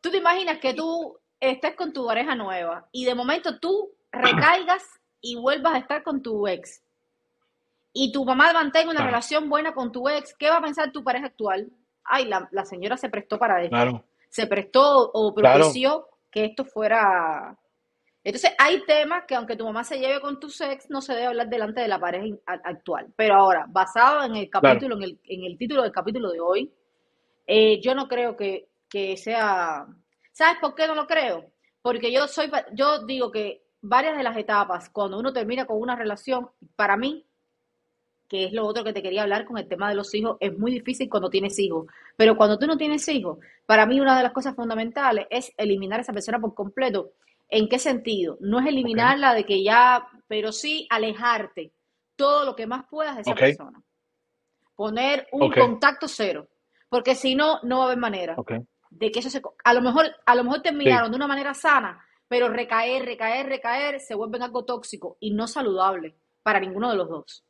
tú 0.01 0.11
te 0.11 0.19
imaginas 0.19 0.59
que 0.59 0.75
tú 0.75 1.19
estés 1.41 1.75
con 1.75 1.93
tu 1.93 2.07
pareja 2.07 2.35
nueva 2.35 2.89
y 2.93 3.05
de 3.05 3.15
momento 3.15 3.59
tú 3.59 3.91
recaigas 4.11 4.85
y 5.21 5.37
vuelvas 5.37 5.75
a 5.75 5.79
estar 5.79 6.03
con 6.03 6.23
tu 6.23 6.47
ex 6.47 6.83
y 7.93 8.13
tu 8.13 8.25
mamá 8.25 8.53
mantenga 8.53 8.87
una 8.91 8.97
Claro, 8.97 9.11
relación 9.11 9.49
buena 9.49 9.73
con 9.73 9.91
tu 9.93 10.09
ex, 10.09 10.35
¿qué 10.35 10.51
va 10.51 10.59
a 10.59 10.63
pensar 10.63 10.93
tu 10.93 11.03
pareja 11.03 11.27
actual? 11.27 11.71
Ay, 12.05 12.27
la, 12.27 12.49
la 12.53 12.65
señora 12.65 12.97
se 12.97 13.09
prestó 13.09 13.39
para 13.39 13.63
esto, 13.63 13.71
claro, 13.71 14.05
se 14.29 14.47
prestó 14.47 15.11
o 15.13 15.35
claro. 15.35 15.61
propició 15.61 16.09
que 16.31 16.45
esto 16.45 16.65
fuera... 16.65 17.57
Entonces, 18.25 18.51
hay 18.59 18.85
temas 18.85 19.25
que 19.27 19.35
aunque 19.35 19.57
tu 19.57 19.65
mamá 19.65 19.85
se 19.85 19.99
lleve 19.99 20.21
con 20.21 20.39
tu 20.41 20.49
ex, 20.49 20.91
no 20.91 21.01
se 21.01 21.15
debe 21.15 21.27
hablar 21.27 21.49
delante 21.49 21.81
de 21.81 21.89
la 21.89 21.99
pareja 21.99 22.37
actual. 22.47 23.07
Pero 23.17 23.35
ahora, 23.37 23.67
basado 23.69 24.25
en 24.25 24.37
el 24.37 24.51
Claro. 24.51 24.67
capítulo, 24.69 24.97
en 24.97 25.03
el, 25.05 25.19
en 25.25 25.45
el 25.45 25.57
título 25.57 25.83
del 25.83 25.93
capítulo 25.93 26.31
de 26.31 26.41
hoy, 26.41 26.73
eh, 27.47 27.81
yo 27.81 27.95
no 27.95 28.09
creo 28.09 28.37
que, 28.37 28.69
que 28.89 29.17
sea... 29.17 29.87
¿Sabes 30.33 30.59
por 30.61 30.75
qué 30.75 30.87
no 30.87 30.95
lo 30.95 31.07
creo? 31.07 31.51
Porque 31.83 32.13
yo 32.13 32.29
soy, 32.29 32.51
yo 32.75 33.05
digo 33.07 33.31
que 33.31 33.63
varias 33.81 34.17
de 34.17 34.23
las 34.25 34.37
etapas, 34.37 34.91
cuando 34.91 35.19
uno 35.19 35.33
termina 35.33 35.65
con 35.65 35.81
una 35.81 35.97
relación, 35.97 36.51
para 36.77 36.97
mí, 36.97 37.25
que 38.29 38.45
es 38.45 38.53
lo 38.53 38.67
otro 38.67 38.85
que 38.85 38.93
te 38.93 39.03
quería 39.03 39.23
hablar 39.23 39.47
con 39.47 39.57
el 39.57 39.67
tema 39.69 39.89
de 39.89 39.95
los 39.95 40.15
hijos, 40.15 40.37
es 40.41 40.57
muy 40.59 40.71
difícil 40.71 41.09
cuando 41.09 41.31
tienes 41.31 41.59
hijos. 41.59 41.87
Pero 42.17 42.37
cuando 42.37 42.59
tú 42.59 42.67
no 42.67 42.77
tienes 42.77 43.09
hijos, 43.09 43.39
para 43.65 43.87
mí 43.87 44.01
una 44.01 44.17
de 44.19 44.23
las 44.23 44.33
cosas 44.33 44.55
fundamentales 44.55 45.27
es 45.31 45.53
eliminar 45.57 46.01
a 46.01 46.03
esa 46.03 46.13
persona 46.13 46.39
por 46.39 46.55
completo. 46.55 47.13
¿En 47.49 47.69
qué 47.69 47.79
sentido? 47.79 48.37
No 48.41 48.61
es 48.61 48.67
eliminarla 48.67 49.35
de 49.35 49.45
que 49.45 49.63
ya, 49.63 50.07
pero 50.27 50.53
sí 50.53 50.87
alejarte 50.91 51.73
todo 52.17 52.45
lo 52.45 52.55
que 52.55 52.67
más 52.67 52.85
puedas 52.91 53.17
de 53.17 53.23
esa 53.23 53.35
persona. 53.35 53.83
poner 54.75 55.27
un 55.33 55.51
contacto 55.51 56.09
cero, 56.09 56.49
porque 56.89 57.15
si 57.15 57.35
no, 57.35 57.61
no 57.63 57.79
va 57.79 57.83
a 57.85 57.87
haber 57.87 57.99
manera 57.99 58.37
de 58.91 59.11
que 59.11 59.21
eso 59.21 59.31
se... 59.31 59.41
A 59.65 59.75
lo 59.75 59.81
mejor, 59.81 60.07
a 60.25 60.35
lo 60.35 60.45
mejor 60.45 60.59
Sí, 60.59 60.63
terminaron 60.65 61.11
de 61.11 61.17
una 61.17 61.27
manera 61.27 61.55
sana, 61.55 62.05
pero 62.29 62.49
recaer, 62.49 63.05
recaer, 63.05 63.47
recaer, 63.47 64.01
se 64.01 64.15
vuelven 64.15 64.43
algo 64.43 64.65
tóxico 64.65 65.17
y 65.21 65.33
no 65.33 65.47
saludable 65.47 66.17
para 66.43 66.61
ninguno 66.61 66.91
de 66.91 66.97
los 66.97 67.09
dos. 67.09 67.45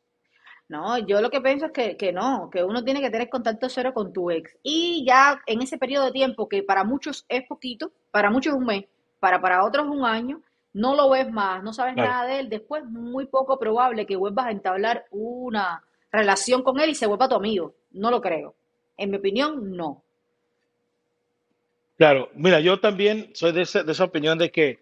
No, 0.69 0.99
yo 0.99 1.19
lo 1.19 1.31
que 1.31 1.41
pienso 1.41 1.65
es 1.67 1.71
que, 1.71 1.97
que 1.97 2.13
no, 2.13 2.49
que 2.51 2.63
uno 2.63 2.83
tiene 2.83 3.01
que 3.01 3.09
tener 3.09 3.27
contacto 3.27 3.69
cero 3.69 3.91
con 3.93 4.13
tu 4.13 4.29
ex. 4.29 4.55
Y 4.61 5.03
ya 5.05 5.41
en 5.47 5.63
ese 5.63 5.79
periodo 5.79 6.05
de 6.05 6.11
tiempo, 6.11 6.47
que 6.47 6.61
para 6.61 6.83
muchos 6.83 7.25
es 7.27 7.43
poquito, 7.47 7.91
para 8.11 8.29
muchos 8.29 8.53
es 8.53 8.59
un 8.59 8.65
mes, 8.65 8.85
para, 9.19 9.41
para 9.41 9.63
otros 9.63 9.87
un 9.87 10.05
año, 10.05 10.41
no 10.73 10.95
lo 10.95 11.09
ves 11.09 11.29
más, 11.31 11.63
no 11.63 11.73
sabes 11.73 11.95
claro. 11.95 12.09
nada 12.09 12.25
de 12.25 12.39
él, 12.39 12.49
después 12.49 12.85
muy 12.85 13.25
poco 13.25 13.57
probable 13.57 14.05
que 14.05 14.15
vuelvas 14.15 14.47
a 14.47 14.51
entablar 14.51 15.05
una 15.11 15.83
relación 16.11 16.63
con 16.63 16.79
él 16.79 16.91
y 16.91 16.95
se 16.95 17.07
vuelva 17.07 17.29
tu 17.29 17.35
amigo. 17.35 17.75
No 17.91 18.11
lo 18.11 18.21
creo. 18.21 18.55
En 18.97 19.11
mi 19.11 19.17
opinión, 19.17 19.75
no. 19.75 20.03
Claro, 21.97 22.29
mira, 22.33 22.59
yo 22.59 22.79
también 22.79 23.31
soy 23.33 23.51
de 23.51 23.63
esa, 23.63 23.83
de 23.83 23.91
esa 23.91 24.05
opinión 24.05 24.37
de 24.37 24.51
que 24.51 24.79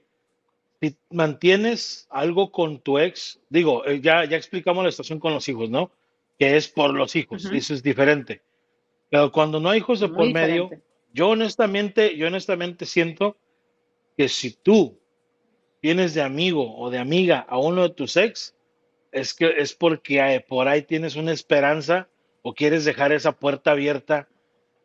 si 0.80 0.96
mantienes 1.10 2.08
algo 2.10 2.52
con 2.52 2.80
tu 2.80 3.00
ex, 3.00 3.40
digo, 3.50 3.86
eh, 3.86 4.00
ya, 4.02 4.26
ya 4.26 4.38
explicamos 4.38 4.84
la 4.84 4.92
situación 4.92 5.20
con 5.20 5.34
los 5.34 5.48
hijos, 5.50 5.70
¿no? 5.70 5.92
Que 6.38 6.58
es 6.58 6.68
por 6.68 6.94
los 6.94 7.16
hijos, 7.16 7.46
eso 7.46 7.74
es 7.74 7.82
diferente. 7.82 8.42
Pero 9.10 9.32
cuando 9.32 9.60
no 9.60 9.70
hay 9.70 9.80
hijos 9.80 10.00
de 10.00 10.08
Muy 10.08 10.18
por 10.18 10.34
medio, 10.34 10.70
yo 11.14 11.30
honestamente, 11.30 12.16
yo 12.16 12.28
honestamente 12.28 12.86
siento 12.86 13.38
que 14.18 14.28
si 14.28 14.52
tú 14.52 15.00
tienes 15.80 16.16
de 16.16 16.24
amigo 16.24 16.76
o 16.78 16.90
de 16.90 16.98
amiga 16.98 17.46
a 17.48 17.60
uno 17.60 17.84
de 17.84 17.90
tus 17.92 18.18
ex, 18.18 18.56
es 19.12 19.34
que 19.34 19.54
es 19.58 19.74
porque 19.74 20.20
eh, 20.20 20.42
por 20.42 20.68
ahí 20.68 20.82
tienes 20.82 21.16
una 21.16 21.32
esperanza 21.32 22.10
o 22.42 22.54
quieres 22.54 22.84
dejar 22.84 23.12
esa 23.12 23.34
puerta 23.34 23.72
abierta 23.72 24.28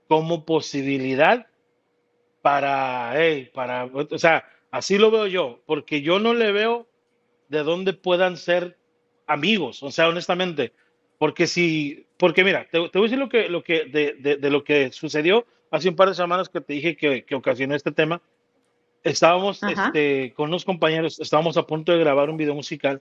como 0.07 0.45
posibilidad 0.45 1.47
para, 2.43 3.13
hey, 3.17 3.51
para, 3.55 3.87
o 3.87 4.19
sea, 4.19 4.45
así 4.71 4.99
lo 4.99 5.11
veo 5.11 5.27
yo, 5.27 5.63
porque 5.65 6.03
yo 6.03 6.19
no 6.19 6.35
le 6.35 6.53
veo 6.53 6.87
de 7.49 7.63
dónde 7.63 7.95
puedan 7.95 8.37
ser 8.37 8.77
amigos, 9.27 9.83
o 9.83 9.91
sea, 9.91 10.09
honestamente, 10.09 10.73
porque 11.19 11.47
si, 11.47 12.07
porque 12.19 12.45
mira, 12.45 12.69
te, 12.71 12.79
voy 12.79 12.91
a 12.93 13.01
decir 13.01 13.19
lo 13.19 13.29
que, 13.29 13.49
lo 13.49 13.63
que, 13.63 13.85
de, 13.85 14.37
de 14.37 14.51
lo 14.51 14.65
que 14.65 14.93
sucedió 14.93 15.47
hace 15.73 15.89
un 15.89 15.97
par 15.97 16.09
de 16.09 16.15
semanas 16.15 16.49
que 16.49 16.61
te 16.61 16.75
dije 16.75 16.97
que, 16.97 17.25
que 17.25 17.35
ocasionó 17.35 17.75
este 17.75 17.91
tema. 17.91 18.23
Estábamos, 19.05 19.61
este, 19.87 20.33
con 20.35 20.49
unos 20.49 20.65
compañeros, 20.65 21.19
estábamos 21.21 21.57
a 21.57 21.67
punto 21.67 21.93
de 21.93 21.99
grabar 21.99 22.31
un 22.31 22.37
video 22.37 22.55
musical 22.55 23.01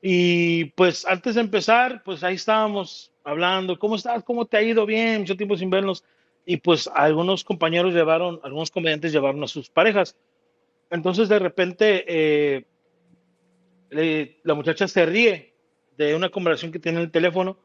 y 0.00 0.66
pues 0.76 1.04
antes 1.06 1.34
de 1.34 1.40
empezar, 1.40 2.02
pues 2.04 2.22
ahí 2.22 2.36
estábamos 2.36 3.10
hablando, 3.24 3.78
¿cómo 3.78 3.96
estás? 3.96 4.22
¿Cómo 4.22 4.46
te 4.46 4.56
ha 4.56 4.62
ido? 4.62 4.86
Bien, 4.86 5.20
mucho 5.20 5.36
tiempo 5.36 5.56
sin 5.56 5.70
vernos. 5.70 6.04
Y 6.46 6.58
pues 6.58 6.88
algunos 6.94 7.42
compañeros 7.44 7.92
llevaron, 7.92 8.40
algunos 8.44 8.70
comediantes 8.70 9.12
llevaron 9.12 9.42
a 9.42 9.48
sus 9.48 9.68
parejas. 9.68 10.16
Entonces 10.90 11.28
de 11.28 11.38
repente 11.40 12.04
eh, 12.06 12.64
le- 13.90 14.38
la 14.44 14.54
muchacha 14.54 14.86
se 14.88 15.04
ríe 15.04 15.52
de 15.96 16.14
una 16.14 16.28
conversación 16.30 16.70
que 16.72 16.78
tiene 16.78 16.98
en 16.98 17.04
el 17.04 17.10
teléfono 17.10 17.58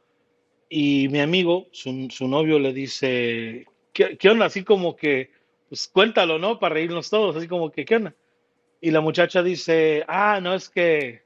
y 0.69 1.07
mi 1.09 1.19
amigo, 1.19 1.67
su, 1.71 2.07
su 2.09 2.27
novio, 2.27 2.57
le 2.57 2.73
dice, 2.73 3.65
¿qué, 3.93 4.17
qué 4.17 4.29
onda? 4.29 4.47
Así 4.47 4.63
como 4.63 4.95
que, 4.95 5.29
pues 5.73 5.87
cuéntalo, 5.87 6.37
¿no? 6.37 6.59
Para 6.59 6.75
reírnos 6.75 7.09
todos, 7.09 7.35
así 7.35 7.47
como 7.47 7.71
que, 7.71 7.83
¿qué 7.83 7.95
onda? 7.95 8.13
Y 8.79 8.91
la 8.91 9.01
muchacha 9.01 9.41
dice, 9.41 10.05
ah, 10.07 10.39
no, 10.39 10.53
es 10.53 10.69
que 10.69 11.23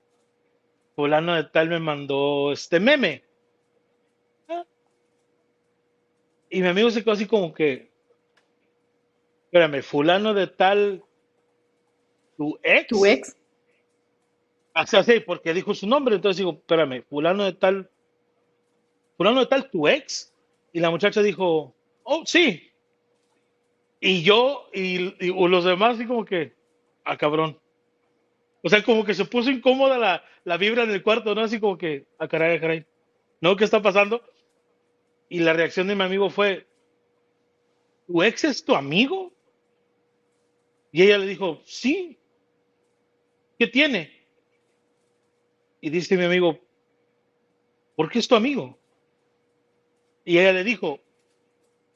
fulano 0.95 1.35
de 1.35 1.43
tal 1.43 1.67
me 1.67 1.81
mandó 1.81 2.53
este 2.53 2.79
meme. 2.79 3.25
Ah, 4.47 4.63
Y 6.49 6.61
mi 6.61 6.67
amigo 6.67 6.89
se 6.91 7.01
quedó 7.03 7.11
así 7.11 7.25
como 7.27 7.53
que, 7.53 7.91
espérame, 9.47 9.83
fulano 9.83 10.33
de 10.33 10.47
tal, 10.47 11.03
tu 12.37 12.57
¿Tu 12.87 13.05
ex. 13.05 13.05
ex? 13.05 13.37
Así, 14.73 14.95
así, 14.95 15.19
porque 15.19 15.53
dijo 15.53 15.75
su 15.75 15.87
nombre, 15.87 16.15
entonces 16.15 16.37
digo, 16.37 16.53
espérame, 16.53 17.03
fulano 17.09 17.43
de 17.43 17.51
tal, 17.51 17.89
fulano 19.17 19.41
de 19.41 19.47
tal, 19.47 19.69
tu 19.69 19.89
ex. 19.89 20.33
Y 20.71 20.79
la 20.79 20.89
muchacha 20.89 21.21
dijo, 21.21 21.75
oh, 22.03 22.23
sí. 22.25 22.66
Y 23.99 24.23
yo 24.23 24.69
y, 24.73 24.97
los 25.29 25.65
demás 25.65 25.95
así 25.95 26.05
como 26.05 26.25
que, 26.25 26.53
ah, 27.03 27.17
cabrón. 27.17 27.59
O 28.61 28.69
sea, 28.69 28.83
como 28.83 29.05
que 29.05 29.13
se 29.13 29.25
puso 29.25 29.49
incómoda 29.49 29.97
la, 29.97 30.23
la 30.43 30.57
vibra 30.57 30.83
en 30.83 30.91
el 30.91 31.03
cuarto, 31.03 31.33
¿no? 31.33 31.41
Así 31.41 31.59
como 31.59 31.77
que, 31.77 32.05
ah, 32.19 32.27
caray, 32.27 32.57
ah, 32.57 32.61
caray. 32.61 32.85
¿No? 33.41 33.55
¿Qué 33.55 33.63
está 33.63 33.81
pasando? 33.81 34.21
Y 35.29 35.39
la 35.39 35.53
reacción 35.53 35.87
de 35.87 35.95
mi 35.95 36.03
amigo 36.03 36.29
fue, 36.29 36.67
¿tu 38.07 38.23
ex 38.23 38.43
es 38.43 38.63
tu 38.63 38.75
amigo? 38.75 39.33
Y 40.91 41.03
ella 41.03 41.17
le 41.17 41.27
dijo, 41.27 41.61
sí, 41.65 42.17
¿qué 43.59 43.67
tiene? 43.67 44.11
Y 45.81 45.89
dice 45.89 46.17
mi 46.17 46.23
amigo, 46.23 46.59
¿por 47.95 48.09
qué 48.09 48.19
es 48.19 48.27
tu 48.27 48.35
amigo? 48.35 48.79
Y 50.25 50.39
ella 50.39 50.53
le 50.53 50.63
dijo, 50.63 50.99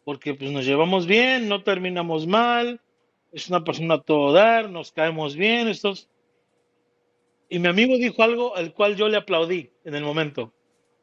porque 0.03 0.33
pues 0.33 0.51
nos 0.51 0.65
llevamos 0.65 1.05
bien, 1.05 1.47
no 1.47 1.63
terminamos 1.63 2.27
mal, 2.27 2.79
es 3.31 3.49
una 3.49 3.63
persona 3.63 3.95
a 3.95 4.01
todo 4.01 4.33
dar, 4.33 4.69
nos 4.69 4.91
caemos 4.91 5.35
bien, 5.35 5.67
estos... 5.67 6.07
Y 7.49 7.59
mi 7.59 7.67
amigo 7.67 7.97
dijo 7.97 8.23
algo 8.23 8.55
al 8.55 8.73
cual 8.73 8.95
yo 8.95 9.09
le 9.09 9.17
aplaudí 9.17 9.69
en 9.83 9.95
el 9.95 10.03
momento. 10.03 10.53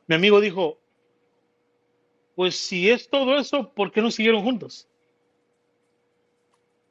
Mi 0.06 0.14
amigo 0.14 0.40
dijo, 0.40 0.78
pues 2.34 2.56
si 2.56 2.88
es 2.88 3.10
todo 3.10 3.36
eso, 3.36 3.70
¿por 3.74 3.92
qué 3.92 4.00
no 4.00 4.10
siguieron 4.10 4.42
juntos? 4.42 4.88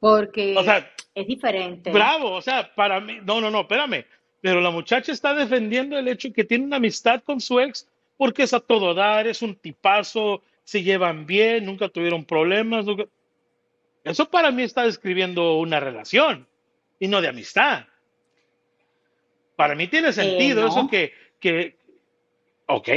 Porque 0.00 0.54
sea, 0.62 0.88
es 1.14 1.26
diferente. 1.26 1.90
bravo, 1.90 2.32
o 2.32 2.42
sea, 2.42 2.72
para 2.74 3.00
mí, 3.00 3.18
no, 3.24 3.40
no, 3.40 3.50
no, 3.50 3.62
espérame. 3.62 4.04
Pero 4.40 4.60
la 4.60 4.70
muchacha 4.70 5.10
está 5.10 5.34
defendiendo 5.34 5.98
el 5.98 6.06
hecho 6.06 6.32
que 6.32 6.44
tiene 6.44 6.64
una 6.64 6.76
amistad 6.76 7.22
con 7.24 7.40
su 7.40 7.58
ex 7.58 7.88
porque 8.16 8.44
es 8.44 8.54
a 8.54 8.60
todo 8.60 8.94
dar, 8.94 9.26
es 9.26 9.42
un 9.42 9.56
tipazo, 9.56 10.42
se 10.68 10.82
llevan 10.82 11.24
bien, 11.24 11.64
nunca 11.64 11.88
tuvieron 11.88 12.26
problemas. 12.26 12.84
nunca- 12.84 13.06
Eso 14.04 14.28
para 14.28 14.50
mí 14.50 14.62
está 14.64 14.82
describiendo 14.84 15.56
una 15.56 15.80
relación 15.80 16.46
y 17.00 17.08
no 17.08 17.22
de 17.22 17.28
amistad. 17.28 17.86
Para 19.56 19.74
mí 19.74 19.88
tiene 19.88 20.08
Eh, 20.08 20.12
sentido 20.12 20.66
eso 20.66 20.86
que, 20.90 21.14
que, 21.40 21.78
ok, 22.66 22.88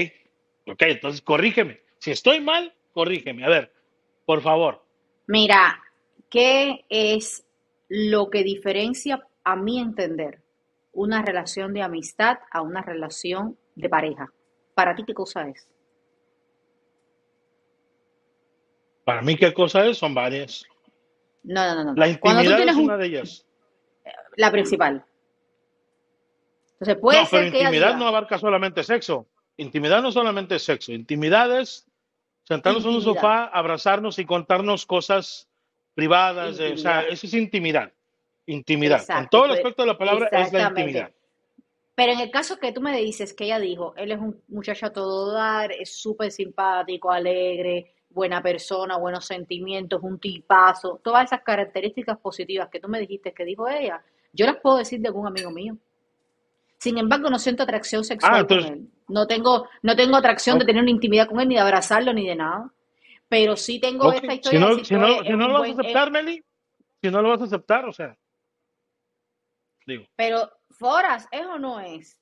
ok, 0.67 0.81
entonces 0.81 1.21
corrígeme. 1.21 1.79
Si 1.97 2.11
estoy 2.11 2.41
mal, 2.41 2.73
corrígeme. 2.91 3.45
A 3.45 3.49
ver, 3.49 3.71
por 4.25 4.41
favor. 4.41 4.83
Mira, 5.27 5.81
¿qué 6.29 6.83
es 6.89 7.45
lo 7.87 8.29
que 8.29 8.43
diferencia, 8.43 9.25
a 9.45 9.55
mi 9.55 9.79
entender, 9.79 10.41
una 10.91 11.21
relación 11.21 11.73
de 11.73 11.83
amistad 11.83 12.37
a 12.51 12.61
una 12.61 12.81
relación 12.81 13.57
de 13.75 13.87
pareja? 13.87 14.29
¿Para 14.75 14.93
ti 14.93 15.03
qué 15.07 15.13
cosa 15.13 15.47
es? 15.47 15.69
Para 19.11 19.21
mí, 19.23 19.35
¿qué 19.37 19.53
cosa 19.53 19.85
es? 19.85 19.97
Son 19.97 20.13
varias. 20.13 20.65
No, 21.43 21.65
no, 21.65 21.75
no, 21.75 21.83
no. 21.85 21.93
La 21.95 22.05
tú 22.05 22.11
intimidad 22.11 22.55
tienes 22.57 22.73
es 22.75 22.75
un, 22.75 22.83
una 22.85 22.97
de 22.97 23.05
ellas. 23.07 23.45
la 24.37 24.51
principal. 24.51 25.05
Entonces 26.73 26.97
puede 26.99 27.19
No, 27.21 27.27
pero 27.29 27.43
ser 27.43 27.51
que 27.51 27.57
ella 27.59 27.67
intimidad 27.69 27.97
no 27.97 28.07
abarca 28.07 28.37
solamente 28.39 28.83
sexo. 28.83 29.27
Intimidad 29.57 30.01
no 30.01 30.11
solamente 30.11 30.55
es 30.55 30.63
sexo. 30.63 30.91
Intimidad 30.91 31.59
es 31.59 31.87
sentarnos 32.43 32.83
en 32.83 32.89
un 32.89 32.95
intimidad, 32.95 33.21
sofá, 33.21 33.45
abrazarnos 33.45 34.17
y 34.19 34.25
contarnos 34.25 34.85
cosas 34.85 35.47
privadas. 35.93 36.57
de- 36.57 36.73
o 36.73 36.77
sea, 36.77 36.91
intimidad. 37.01 37.13
eso 37.13 37.27
es 37.27 37.33
intimidad. 37.33 37.91
Intimidad. 38.47 38.97
En 38.97 39.01
Exacto, 39.03 39.29
todo 39.29 39.43
el 39.45 39.49
pues 39.49 39.59
aspecto 39.59 39.81
de 39.83 39.87
la 39.87 39.97
palabra 39.97 40.27
es 40.31 40.51
la 40.53 40.69
intimidad. 40.69 41.11
Pero 41.93 42.13
en 42.13 42.19
el 42.19 42.31
caso 42.31 42.57
que 42.57 42.71
tú 42.71 42.81
me 42.81 42.97
dices 42.97 43.33
que 43.33 43.43
ella 43.45 43.59
dijo, 43.59 43.93
él 43.97 44.11
es 44.11 44.19
un 44.19 44.41
muchacho 44.47 44.87
a 44.87 44.93
todo 44.93 45.33
dar, 45.33 45.71
es 45.71 45.93
súper 46.01 46.31
simpático, 46.31 47.11
alegre, 47.11 47.93
buena 48.13 48.41
persona, 48.41 48.97
buenos 48.97 49.25
sentimientos, 49.25 50.01
un 50.03 50.19
tipazo, 50.19 50.99
todas 51.03 51.25
esas 51.25 51.41
características 51.43 52.17
positivas 52.19 52.69
que 52.69 52.79
tú 52.79 52.87
me 52.89 52.99
dijiste 52.99 53.33
que 53.33 53.45
dijo 53.45 53.67
ella, 53.67 54.03
yo 54.33 54.45
las 54.45 54.57
puedo 54.57 54.77
decir 54.77 54.99
de 55.01 55.07
algún 55.09 55.27
amigo 55.27 55.51
mío. 55.51 55.77
Sin 56.79 56.97
embargo, 56.97 57.29
no 57.29 57.39
siento 57.39 57.63
atracción 57.63 58.01
Ah, 58.01 58.05
sexual 58.07 58.47
con 58.47 58.51
entonces, 58.51 58.71
él. 58.71 58.89
No 59.07 59.27
tengo, 59.27 59.67
no 59.83 59.95
tengo 59.95 60.17
atracción 60.17 60.57
de 60.59 60.65
tener 60.65 60.81
una 60.81 60.91
intimidad 60.91 61.27
con 61.27 61.39
él, 61.39 61.47
ni 61.47 61.55
de 61.55 61.61
abrazarlo, 61.61 62.13
ni 62.13 62.27
de 62.27 62.35
nada. 62.35 62.71
Pero 63.29 63.55
sí 63.55 63.79
tengo 63.79 64.11
esta 64.11 64.33
historia 64.33 64.59
no, 64.59 64.83
si 64.83 64.95
no, 64.95 65.23
si 65.23 65.29
no 65.31 65.47
lo 65.47 65.53
vas 65.53 65.69
a 65.69 65.71
es, 65.71 65.77
aceptar, 65.79 66.11
Meli, 66.11 66.43
si 67.01 67.11
no 67.11 67.21
lo 67.21 67.29
vas 67.29 67.41
a 67.41 67.45
aceptar, 67.45 67.85
o 67.85 67.93
sea, 67.93 68.17
digo, 69.85 70.05
pero 70.15 70.49
Foras, 70.71 71.27
¿es 71.31 71.45
o 71.45 71.59
no 71.59 71.79
es? 71.79 72.19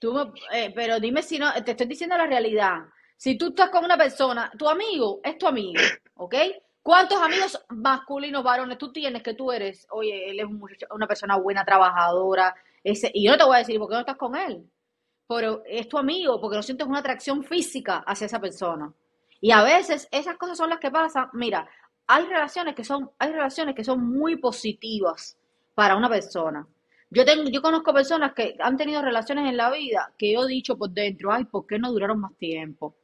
Tú 0.00 0.12
me- 0.12 0.32
eh, 0.58 0.72
pero 0.74 1.00
dime 1.00 1.22
si 1.22 1.38
no, 1.38 1.52
te 1.64 1.72
estoy 1.72 1.86
diciendo 1.86 2.16
la 2.16 2.26
realidad. 2.26 2.82
Si 3.16 3.36
tú 3.38 3.48
estás 3.48 3.70
con 3.70 3.84
una 3.84 3.96
persona, 3.96 4.50
tu 4.58 4.68
amigo 4.68 5.20
es 5.24 5.38
tu 5.38 5.46
amigo, 5.46 5.80
¿ok? 6.16 6.34
¿Cuántos 6.82 7.20
amigos 7.20 7.60
masculinos 7.70 8.44
varones 8.44 8.78
tú 8.78 8.92
tienes 8.92 9.22
que 9.22 9.34
tú 9.34 9.50
eres? 9.50 9.86
Oye, 9.90 10.30
él 10.30 10.38
es 10.40 10.46
un 10.46 10.58
muchacho- 10.58 10.86
una 10.94 11.06
persona 11.06 11.36
buena, 11.36 11.64
trabajadora, 11.64 12.54
ese, 12.84 13.10
y 13.12 13.24
yo 13.24 13.32
no 13.32 13.38
te 13.38 13.44
voy 13.44 13.56
a 13.56 13.58
decir 13.58 13.78
por 13.78 13.88
qué 13.88 13.94
no 13.94 14.00
estás 14.00 14.16
con 14.16 14.36
él. 14.36 14.64
pero 15.28 15.62
es 15.66 15.88
tu 15.88 15.98
amigo 15.98 16.40
porque 16.40 16.56
no 16.56 16.62
sientes 16.62 16.86
una 16.86 17.00
atracción 17.00 17.44
física 17.44 17.98
hacia 18.06 18.26
esa 18.26 18.40
persona. 18.40 18.92
Y 19.40 19.52
a 19.52 19.62
veces 19.62 20.08
esas 20.12 20.36
cosas 20.38 20.58
son 20.58 20.70
las 20.70 20.80
que 20.80 20.90
pasan. 20.90 21.28
Mira, 21.34 21.68
hay 22.06 22.24
relaciones 22.26 22.74
que 22.74 22.84
son, 22.84 23.10
hay 23.18 23.32
relaciones 23.32 23.74
que 23.74 23.84
son 23.84 24.06
muy 24.08 24.36
positivas 24.36 25.38
para 25.74 25.96
una 25.96 26.08
persona. 26.10 26.66
Yo 27.10 27.24
tengo, 27.24 27.50
yo 27.50 27.62
conozco 27.62 27.94
personas 27.94 28.34
que 28.34 28.56
han 28.60 28.76
tenido 28.76 29.02
relaciones 29.02 29.48
en 29.50 29.56
la 29.56 29.70
vida 29.70 30.12
que 30.18 30.32
yo 30.34 30.44
he 30.44 30.48
dicho 30.48 30.76
por 30.78 30.90
dentro, 30.90 31.32
ay, 31.32 31.44
¿por 31.44 31.66
qué 31.66 31.78
no 31.78 31.92
duraron 31.92 32.20
más 32.20 32.36
tiempo? 32.38 32.96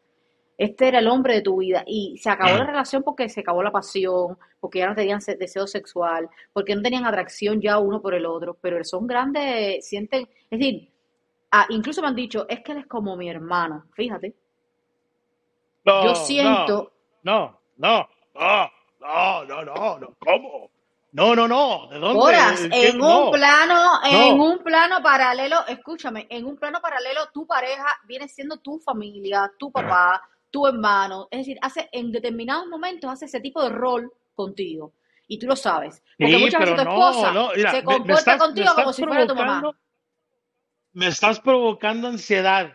Este 0.58 0.88
era 0.88 0.98
el 1.00 1.08
hombre 1.08 1.34
de 1.34 1.42
tu 1.42 1.56
vida 1.58 1.82
y 1.86 2.16
se 2.18 2.30
acabó 2.30 2.56
la 2.56 2.64
relación 2.66 3.02
porque 3.02 3.28
se 3.28 3.40
acabó 3.40 3.62
la 3.62 3.72
pasión, 3.72 4.38
porque 4.60 4.78
ya 4.80 4.88
no 4.88 4.94
tenían 4.94 5.20
se- 5.20 5.36
deseo 5.36 5.66
sexual, 5.66 6.28
porque 6.52 6.74
no 6.76 6.82
tenían 6.82 7.04
atracción 7.06 7.60
ya 7.60 7.78
uno 7.78 8.00
por 8.02 8.14
el 8.14 8.26
otro, 8.26 8.56
pero 8.60 8.82
son 8.84 9.06
grandes, 9.06 9.86
sienten, 9.86 10.28
es 10.50 10.58
decir, 10.58 10.92
ah, 11.52 11.66
incluso 11.70 12.02
me 12.02 12.08
han 12.08 12.16
dicho, 12.16 12.46
es 12.48 12.60
que 12.62 12.72
él 12.72 12.78
es 12.78 12.86
como 12.86 13.16
mi 13.16 13.30
hermano, 13.30 13.86
fíjate, 13.94 14.34
yo 16.00 16.14
No, 16.14 16.14
siento 16.14 16.92
no, 17.22 17.60
no, 17.76 18.08
no, 18.34 18.70
no, 19.00 19.44
no, 19.44 19.64
no, 19.64 19.98
no, 19.98 20.16
¿cómo? 20.18 20.70
No, 21.12 21.34
no, 21.36 21.46
no, 21.48 21.86
¿de 21.90 21.98
dónde? 21.98 22.32
Horas, 22.34 22.68
en 22.70 23.00
un 23.00 23.28
No, 23.28 23.30
plano, 23.30 24.00
en 24.04 24.38
no. 24.38 24.40
un 24.40 24.58
plano 24.62 25.02
paralelo, 25.02 25.66
escúchame, 25.66 26.26
en 26.30 26.44
un 26.46 26.56
plano 26.56 26.80
paralelo 26.80 27.22
tu 27.32 27.46
pareja 27.46 27.86
viene 28.06 28.28
siendo 28.28 28.58
tu 28.58 28.78
familia, 28.78 29.50
tu 29.58 29.72
papá, 29.72 30.22
tu 30.52 30.66
hermano, 30.68 31.26
es 31.32 31.40
decir, 31.40 31.58
hace 31.62 31.88
en 31.92 32.12
determinados 32.12 32.66
momentos 32.68 33.10
hace 33.10 33.24
ese 33.24 33.40
tipo 33.40 33.62
de 33.62 33.70
rol 33.70 34.12
contigo 34.34 34.92
y 35.26 35.38
tú 35.38 35.46
lo 35.46 35.56
sabes, 35.56 36.02
porque 36.18 36.36
Sí, 36.36 36.42
muchas 36.44 36.60
veces 36.60 36.76
tu 36.76 36.82
esposa 36.82 37.32
no, 37.32 37.48
mira, 37.56 37.70
se 37.72 37.84
comporta 37.84 38.20
estás, 38.20 38.40
contigo 38.46 38.68
como 38.76 38.92
si 38.92 39.02
fuera 39.04 39.26
tu 39.26 39.34
mamá. 39.34 39.74
me 40.94 41.06
estás 41.08 41.40
provocando 41.40 42.08
ansiedad, 42.08 42.72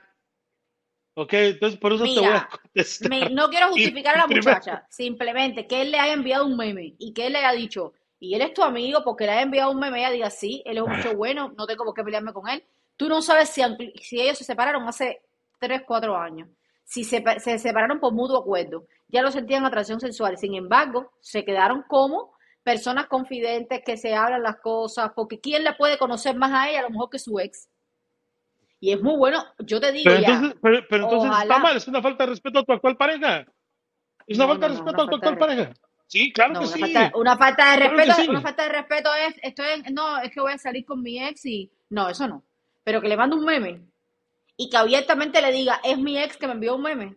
¿ok? 1.15 1.33
Entonces 1.33 1.79
por 1.79 1.93
eso 1.93 2.05
te 2.05 2.19
voy 2.19 2.35
a 2.35 2.47
contestar. 2.49 3.09
me- 3.09 3.29
no 3.29 3.49
quiero 3.49 3.67
justificar 3.71 4.15
a 4.15 4.19
la 4.19 4.27
muchacha, 4.27 4.85
simplemente 4.89 5.67
que 5.67 5.81
él 5.81 5.91
le 5.91 5.99
haya 5.99 6.13
enviado 6.13 6.45
un 6.45 6.57
meme 6.57 6.95
y 6.97 7.13
que 7.13 7.27
él 7.27 7.33
le 7.33 7.39
haya 7.39 7.51
dicho, 7.57 7.93
y 8.19 8.33
él 8.33 8.41
es 8.41 8.53
tu 8.53 8.63
amigo 8.63 9.03
porque 9.03 9.25
le 9.25 9.31
haya 9.33 9.41
enviado 9.43 9.71
un 9.71 9.79
meme, 9.79 9.99
ella 9.99 10.11
diga, 10.11 10.29
sí, 10.29 10.63
él 10.65 10.77
es 10.77 10.83
un 10.83 10.89
muchacho 10.89 11.15
bueno, 11.15 11.53
no 11.57 11.67
tengo 11.67 11.85
por 11.85 11.93
qué 11.93 12.03
pelearme 12.03 12.33
con 12.33 12.47
él. 12.49 12.63
Tú 12.97 13.07
no 13.09 13.21
sabes 13.21 13.49
si, 13.49 13.61
si 14.01 14.19
ellos 14.19 14.37
se 14.39 14.43
separaron 14.43 14.87
hace 14.87 15.21
3, 15.59 15.83
4 15.85 16.17
años, 16.17 16.49
si 16.87 17.03
se, 17.03 17.21
se 17.39 17.59
separaron 17.59 17.99
por 17.99 18.13
mutuo 18.13 18.39
acuerdo, 18.39 18.87
ya 19.09 19.21
no 19.21 19.29
sentían 19.29 19.65
atracción 19.65 19.99
sexual, 19.99 20.37
sin 20.37 20.55
embargo, 20.55 21.11
se 21.19 21.43
quedaron 21.43 21.83
como 21.89 22.33
personas 22.63 23.07
confidentes 23.07 23.81
que 23.85 23.97
se 23.97 24.15
hablan 24.15 24.41
las 24.41 24.57
cosas, 24.61 25.11
porque 25.13 25.39
¿quién 25.41 25.65
le 25.65 25.73
puede 25.73 25.97
conocer 25.97 26.37
más 26.37 26.51
a 26.53 26.69
ella 26.69 26.79
a 26.79 26.83
lo 26.83 26.91
mejor 26.91 27.09
que 27.09 27.19
su 27.19 27.39
ex? 27.39 27.69
Y 28.79 28.93
es 28.93 29.01
muy 29.01 29.17
bueno, 29.17 29.43
yo 29.59 29.81
te 29.81 29.91
digo 29.91 30.05
pero 30.05 30.21
ya, 30.21 30.27
entonces, 30.29 30.59
pero, 30.61 30.79
pero 30.89 31.03
entonces 31.03 31.41
está 31.41 31.59
mal, 31.59 31.75
es 31.75 31.87
una 31.89 32.01
falta 32.01 32.23
de 32.23 32.29
respeto 32.29 32.59
a 32.59 32.63
tu 32.63 32.71
actual 32.71 32.95
pareja. 32.95 33.45
Es 34.25 34.37
una 34.37 34.45
no, 34.45 34.51
falta 34.53 34.67
de 34.67 34.73
no, 34.73 34.79
respeto 34.79 35.01
a 35.01 35.07
tu 35.07 35.15
actual 35.15 35.37
pareja. 35.37 35.73
Sí, 36.05 36.31
claro 36.31 36.53
que 36.53 36.59
una 36.59 36.77
falta, 36.77 37.05
sí, 37.05 37.11
una 37.15 37.37
falta 37.37 37.71
de 37.71 37.77
claro 37.77 37.97
respeto, 37.97 38.31
una 38.31 38.41
falta 38.41 38.63
de 38.63 38.69
respeto 38.69 39.09
es, 39.27 39.35
estoy 39.43 39.65
en, 39.73 39.93
no, 39.93 40.19
es 40.19 40.31
que 40.31 40.39
voy 40.39 40.53
a 40.53 40.57
salir 40.57 40.85
con 40.85 41.01
mi 41.01 41.21
ex 41.21 41.45
y, 41.45 41.69
no, 41.89 42.07
eso 42.07 42.29
no. 42.29 42.45
Pero 42.85 43.01
que 43.01 43.09
le 43.09 43.17
mande 43.17 43.35
un 43.35 43.43
meme 43.43 43.81
y 44.57 44.69
que 44.69 44.77
abiertamente 44.77 45.41
le 45.41 45.51
diga, 45.51 45.79
es 45.83 45.97
mi 45.97 46.17
ex 46.17 46.35
que 46.35 46.47
me 46.47 46.53
envió 46.53 46.75
un 46.75 46.81
meme. 46.81 47.15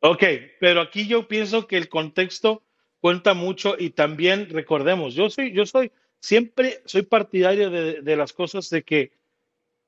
Ok, 0.00 0.22
pero 0.60 0.82
aquí 0.82 1.06
yo 1.06 1.26
pienso 1.26 1.66
que 1.66 1.76
el 1.76 1.88
contexto 1.88 2.62
cuenta 3.00 3.34
mucho 3.34 3.76
y 3.78 3.90
también 3.90 4.48
recordemos, 4.50 5.14
yo 5.14 5.30
soy, 5.30 5.52
yo 5.52 5.66
soy, 5.66 5.90
siempre 6.20 6.82
soy 6.84 7.02
partidario 7.02 7.70
de, 7.70 8.02
de 8.02 8.16
las 8.16 8.32
cosas 8.32 8.68
de 8.70 8.82
que 8.82 9.12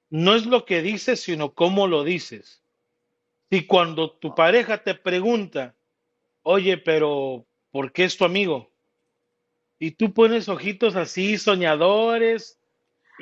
no 0.08 0.34
es 0.34 0.46
lo 0.46 0.64
que 0.64 0.82
dices, 0.82 1.20
sino 1.20 1.54
cómo 1.54 1.86
lo 1.86 2.04
dices. 2.04 2.62
Y 3.50 3.66
cuando 3.66 4.10
tu 4.12 4.34
pareja 4.34 4.82
te 4.82 4.94
pregunta, 4.94 5.74
oye, 6.42 6.78
pero 6.78 7.46
¿por 7.70 7.92
qué 7.92 8.04
es 8.04 8.16
tu 8.16 8.24
amigo? 8.24 8.70
Y 9.78 9.92
tú 9.92 10.14
pones 10.14 10.48
ojitos 10.48 10.96
así, 10.96 11.36
soñadores, 11.38 12.58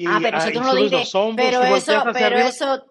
Ah, 0.07 0.19
y, 0.19 0.23
pero 0.23 0.37
eso 0.39 0.49
ah, 0.49 0.53
tú 0.53 0.61
no 0.61 0.67
lo 0.67 0.75
dijiste, 0.77 1.19
pero 1.37 1.65
eso, 1.65 2.03
pero 2.13 2.39
eso, 2.39 2.87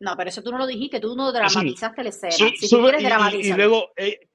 no, 0.00 0.16
pero 0.16 0.28
eso 0.30 0.42
tú 0.42 0.50
no 0.52 0.58
lo 0.58 0.66
dijiste, 0.66 1.00
tú 1.00 1.14
no 1.16 1.30
Sí, 1.30 1.38
dramatizaste 1.38 2.02
la 2.02 2.08
escena. 2.08 2.32
Su- 2.32 2.48
Si 2.56 2.68
tú 2.68 2.82
quieres, 2.82 3.02
y, 3.02 3.04
y- 3.48 3.52
luego 3.52 3.90
eh, 3.96 4.28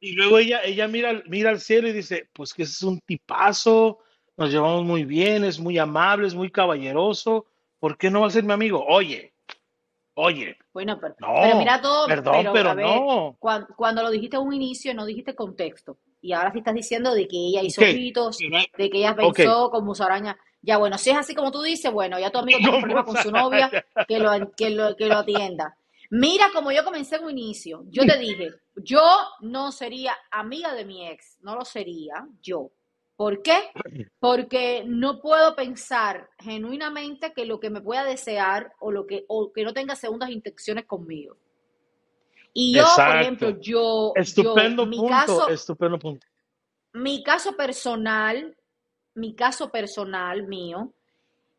y 0.00 0.12
luego 0.12 0.38
ella 0.38 0.60
ella 0.64 0.88
mira 0.88 1.10
al- 1.10 1.24
mira 1.28 1.50
al 1.50 1.60
cielo 1.60 1.88
y 1.88 1.92
dice 1.92 2.28
pues 2.32 2.52
que 2.52 2.64
ese 2.64 2.72
es 2.72 2.82
un 2.82 2.98
tipazo 3.00 3.98
nos 4.36 4.50
llevamos 4.50 4.84
muy 4.84 5.04
bien 5.04 5.44
es 5.44 5.60
muy 5.60 5.78
amable 5.78 6.26
es 6.26 6.34
muy 6.34 6.50
caballeroso 6.50 7.46
¿por 7.78 7.96
qué 7.96 8.10
no 8.10 8.22
va 8.22 8.26
a 8.26 8.30
ser 8.30 8.42
mi 8.42 8.52
amigo? 8.52 8.84
oye 8.88 9.32
oye 10.14 10.56
Bueno, 10.72 10.98
pero, 11.00 11.14
pero 11.18 11.54
no 11.54 11.58
mira 11.58 11.80
todo, 11.80 12.06
perdón 12.06 12.34
pero 12.36 12.50
a 12.50 12.52
pero 12.52 12.74
ver, 12.74 12.86
no 12.86 13.36
cuan- 13.38 13.66
cuando, 13.76 14.02
lo 14.02 14.10
dijiste 14.10 14.36
a 14.36 14.40
un 14.40 14.52
inicio, 14.52 14.92
no 14.94 15.06
dijiste 15.06 15.34
contexto. 15.36 15.98
Y 16.20 16.32
ahora 16.32 16.52
sí 16.52 16.58
estás 16.58 16.74
diciendo 16.74 17.14
de 17.14 17.26
que 17.28 17.36
ella 17.36 17.62
hizo 17.62 17.80
hay- 17.82 17.92
de 18.76 18.90
que 18.90 18.98
ella 18.98 19.14
pensó 19.14 19.70
con 19.70 19.84
musaraña. 19.84 20.36
Ya, 20.62 20.78
bueno, 20.78 20.96
si 20.96 21.10
es 21.10 21.16
así 21.16 21.34
como 21.34 21.50
tú 21.50 21.60
dices, 21.60 21.92
bueno, 21.92 22.18
ya 22.18 22.30
tu 22.30 22.38
amigo 22.38 22.58
tiene 22.58 22.76
un 22.76 22.82
problema 22.82 23.04
¿Cómo 23.04 23.14
con 23.14 23.22
su 23.22 23.32
novia, 23.32 23.70
que 24.06 24.18
lo, 24.18 24.52
que 24.52 24.70
lo, 24.70 24.96
que 24.96 25.06
lo 25.06 25.18
atienda. 25.18 25.76
Mira 26.10 26.50
como 26.52 26.70
yo 26.72 26.84
comencé 26.84 27.16
en 27.16 27.24
un 27.24 27.30
inicio. 27.30 27.84
Yo 27.88 28.04
te 28.04 28.18
dije, 28.18 28.50
yo 28.76 29.02
no 29.40 29.72
sería 29.72 30.16
amiga 30.30 30.74
de 30.74 30.84
mi 30.84 31.08
ex, 31.08 31.38
no 31.40 31.56
lo 31.56 31.64
sería 31.64 32.26
yo. 32.42 32.70
¿Por 33.16 33.42
qué? 33.42 33.70
Porque 34.20 34.84
no 34.86 35.20
puedo 35.20 35.54
pensar 35.56 36.28
genuinamente 36.38 37.32
que 37.32 37.46
lo 37.46 37.60
que 37.60 37.70
me 37.70 37.80
pueda 37.80 38.04
desear 38.04 38.72
o 38.78 38.90
lo 38.90 39.06
que 39.06 39.24
o 39.28 39.52
que 39.52 39.64
no 39.64 39.72
tenga 39.72 39.96
segundas 39.96 40.30
intenciones 40.30 40.84
conmigo. 40.86 41.36
Y 42.52 42.74
yo, 42.74 42.84
por 42.94 43.16
ejemplo, 43.16 43.50
yo, 43.50 43.60
yo, 43.60 44.12
estupendo 44.16 44.86
mi 44.86 44.98
punto 44.98 45.12
caso, 45.12 45.48
estupendo 45.48 45.98
punto 45.98 46.26
mi 46.92 47.22
caso 47.22 47.56
personal, 47.56 48.56
mi 49.14 49.34
caso 49.34 49.70
personal 49.70 50.46
mío, 50.46 50.92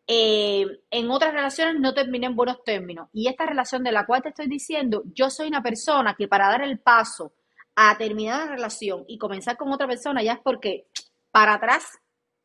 eh, 0.05 0.65
en 0.91 1.09
otras 1.11 1.33
relaciones 1.33 1.79
no 1.79 1.93
terminé 1.93 2.27
en 2.27 2.35
buenos 2.35 2.63
términos. 2.63 3.09
Y 3.13 3.27
esta 3.27 3.45
relación 3.45 3.83
de 3.83 3.91
la 3.91 4.05
cual 4.05 4.21
te 4.21 4.29
estoy 4.29 4.47
diciendo, 4.47 5.03
yo 5.13 5.29
soy 5.29 5.47
una 5.47 5.63
persona 5.63 6.15
que 6.15 6.27
para 6.27 6.49
dar 6.49 6.61
el 6.61 6.79
paso 6.79 7.33
a 7.75 7.97
terminar 7.97 8.45
la 8.45 8.55
relación 8.55 9.05
y 9.07 9.17
comenzar 9.17 9.57
con 9.57 9.71
otra 9.71 9.87
persona 9.87 10.21
ya 10.21 10.33
es 10.33 10.39
porque 10.43 10.87
para 11.31 11.55
atrás, 11.55 11.99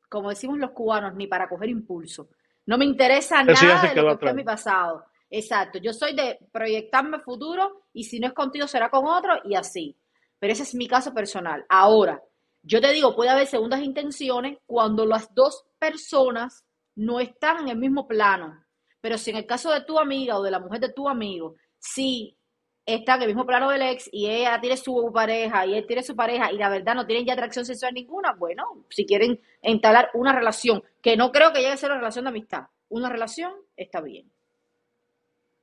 como 0.08 0.30
decimos 0.30 0.58
los 0.58 0.70
cubanos, 0.70 1.14
ni 1.14 1.26
para 1.26 1.48
coger 1.48 1.68
impulso. 1.68 2.28
No 2.66 2.78
me 2.78 2.84
interesa 2.84 3.42
eso 3.42 3.66
nada 3.66 3.92
de 3.92 4.02
lo 4.02 4.18
que 4.18 4.26
fue 4.26 4.34
mi 4.34 4.44
pasado. 4.44 5.04
Exacto, 5.30 5.78
yo 5.78 5.92
soy 5.92 6.14
de 6.14 6.38
proyectarme 6.52 7.18
futuro 7.18 7.84
y 7.92 8.04
si 8.04 8.18
no 8.18 8.28
es 8.28 8.32
contigo 8.32 8.66
será 8.66 8.88
con 8.88 9.06
otro 9.06 9.40
y 9.44 9.54
así. 9.54 9.96
Pero 10.38 10.52
ese 10.52 10.62
es 10.62 10.74
mi 10.74 10.86
caso 10.86 11.12
personal. 11.12 11.66
Ahora, 11.68 12.22
yo 12.62 12.80
te 12.80 12.92
digo, 12.92 13.14
puede 13.14 13.30
haber 13.30 13.46
segundas 13.46 13.82
intenciones 13.82 14.58
cuando 14.66 15.06
las 15.06 15.34
dos 15.34 15.66
personas 15.78 16.64
no 16.94 17.20
están 17.20 17.60
en 17.60 17.68
el 17.68 17.76
mismo 17.76 18.06
plano. 18.06 18.64
Pero 19.00 19.16
si 19.16 19.30
en 19.30 19.36
el 19.36 19.46
caso 19.46 19.70
de 19.70 19.82
tu 19.82 19.98
amiga 19.98 20.36
o 20.38 20.42
de 20.42 20.50
la 20.50 20.58
mujer 20.58 20.80
de 20.80 20.92
tu 20.92 21.08
amigo, 21.08 21.54
sí 21.78 22.36
está 22.84 23.16
en 23.16 23.22
el 23.22 23.28
mismo 23.28 23.46
plano 23.46 23.70
del 23.70 23.82
ex 23.82 24.08
y 24.10 24.28
ella 24.28 24.58
tiene 24.60 24.76
su 24.76 25.10
pareja 25.12 25.66
y 25.66 25.74
él 25.74 25.86
tiene 25.86 26.02
su 26.02 26.16
pareja 26.16 26.50
y 26.50 26.56
la 26.56 26.70
verdad 26.70 26.94
no 26.94 27.06
tienen 27.06 27.26
ya 27.26 27.34
atracción 27.34 27.66
sexual 27.66 27.92
ninguna, 27.92 28.32
bueno, 28.32 28.86
si 28.88 29.04
quieren 29.04 29.38
entablar 29.60 30.10
una 30.14 30.32
relación, 30.32 30.82
que 31.02 31.16
no 31.16 31.30
creo 31.30 31.52
que 31.52 31.60
llegue 31.60 31.72
a 31.72 31.76
ser 31.76 31.90
una 31.90 32.00
relación 32.00 32.24
de 32.24 32.30
amistad, 32.30 32.62
una 32.88 33.10
relación 33.10 33.52
está 33.76 34.00
bien. 34.00 34.30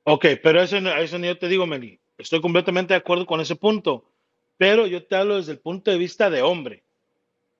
Ok, 0.04 0.26
pero 0.40 0.62
eso, 0.62 0.76
eso 0.76 1.18
yo 1.18 1.36
te 1.36 1.48
digo, 1.48 1.66
Meli. 1.66 2.00
Estoy 2.16 2.40
completamente 2.40 2.94
de 2.94 2.98
acuerdo 2.98 3.26
con 3.26 3.40
ese 3.40 3.56
punto. 3.56 4.08
Pero 4.56 4.86
yo 4.86 5.04
te 5.04 5.16
hablo 5.16 5.36
desde 5.36 5.52
el 5.52 5.58
punto 5.58 5.90
de 5.90 5.98
vista 5.98 6.30
de 6.30 6.42
hombre. 6.42 6.85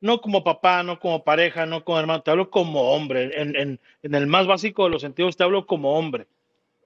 No 0.00 0.20
como 0.20 0.44
papá, 0.44 0.82
no 0.82 0.98
como 1.00 1.24
pareja, 1.24 1.66
no 1.66 1.84
como 1.84 1.98
hermano. 1.98 2.22
Te 2.22 2.30
hablo 2.30 2.50
como 2.50 2.92
hombre. 2.92 3.30
En, 3.40 3.56
en, 3.56 3.80
en 4.02 4.14
el 4.14 4.26
más 4.26 4.46
básico 4.46 4.84
de 4.84 4.90
los 4.90 5.02
sentidos 5.02 5.36
te 5.36 5.44
hablo 5.44 5.66
como 5.66 5.98
hombre. 5.98 6.26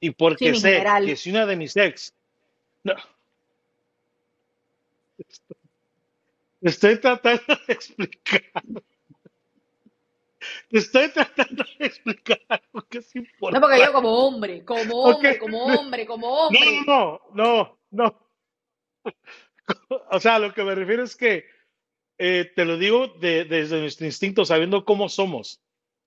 Y 0.01 0.11
porque 0.11 0.55
sé 0.55 0.73
general. 0.75 1.05
que 1.07 1.17
si 1.17 1.31
una 1.31 1.45
de 1.47 1.57
mis 1.57 1.77
ex... 1.77 2.15
No, 2.85 2.95
estoy 6.63 6.99
tratando 7.01 7.43
de 7.67 7.73
explicar. 7.73 8.43
Te 10.71 10.79
estoy 10.79 11.11
tratando 11.11 11.65
de 11.79 11.87
explicar 11.87 12.41
que 12.89 12.99
es 12.99 13.15
No, 13.15 13.23
porque 13.51 13.77
importante. 13.77 13.85
yo 13.85 13.93
como 13.93 14.11
hombre, 14.27 14.65
como 14.65 15.03
hombre, 15.03 15.39
como 15.39 15.65
hombre, 15.67 16.07
como 16.07 16.27
No, 16.29 16.39
hombre. 16.47 16.81
no, 16.87 17.21
no, 17.35 17.79
no. 17.91 18.27
O 20.11 20.19
sea, 20.19 20.39
lo 20.39 20.53
que 20.53 20.65
me 20.65 20.75
refiero 20.75 21.05
es 21.05 21.15
que 21.15 21.45
eh, 22.23 22.53
te 22.55 22.65
lo 22.67 22.77
digo 22.77 23.09
de- 23.09 23.45
desde 23.47 23.81
nuestro 23.81 24.05
instinto, 24.07 24.45
sabiendo 24.45 24.85
cómo 24.85 25.09
somos. 25.09 25.63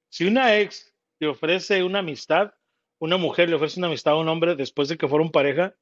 Si 0.09 0.25
una 0.25 0.55
ex 0.57 0.93
te 1.19 1.25
ofrece 1.27 1.83
una 1.83 1.99
amistad, 1.99 2.53
una 2.99 3.17
mujer 3.17 3.49
le 3.49 3.55
ofrece 3.55 3.79
una 3.79 3.87
amistad 3.87 4.13
a 4.13 4.17
un 4.17 4.29
hombre 4.29 4.55
después 4.55 4.87
de 4.89 4.97
que 4.97 5.07
fueron 5.07 5.31
pareja, 5.31 5.75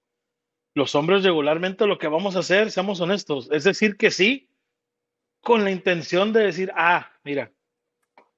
los 0.73 0.95
hombres 0.95 1.23
regularmente 1.23 1.85
lo 1.85 1.97
que 1.97 2.07
vamos 2.07 2.35
a 2.35 2.39
hacer, 2.39 2.71
seamos 2.71 3.01
honestos, 3.01 3.49
es 3.51 3.65
decir 3.65 3.97
que 3.97 4.09
sí, 4.09 4.49
con 5.41 5.63
la 5.65 5.71
intención 5.71 6.31
de 6.31 6.43
decir, 6.45 6.71
ah, 6.75 7.11
mira, 7.25 7.51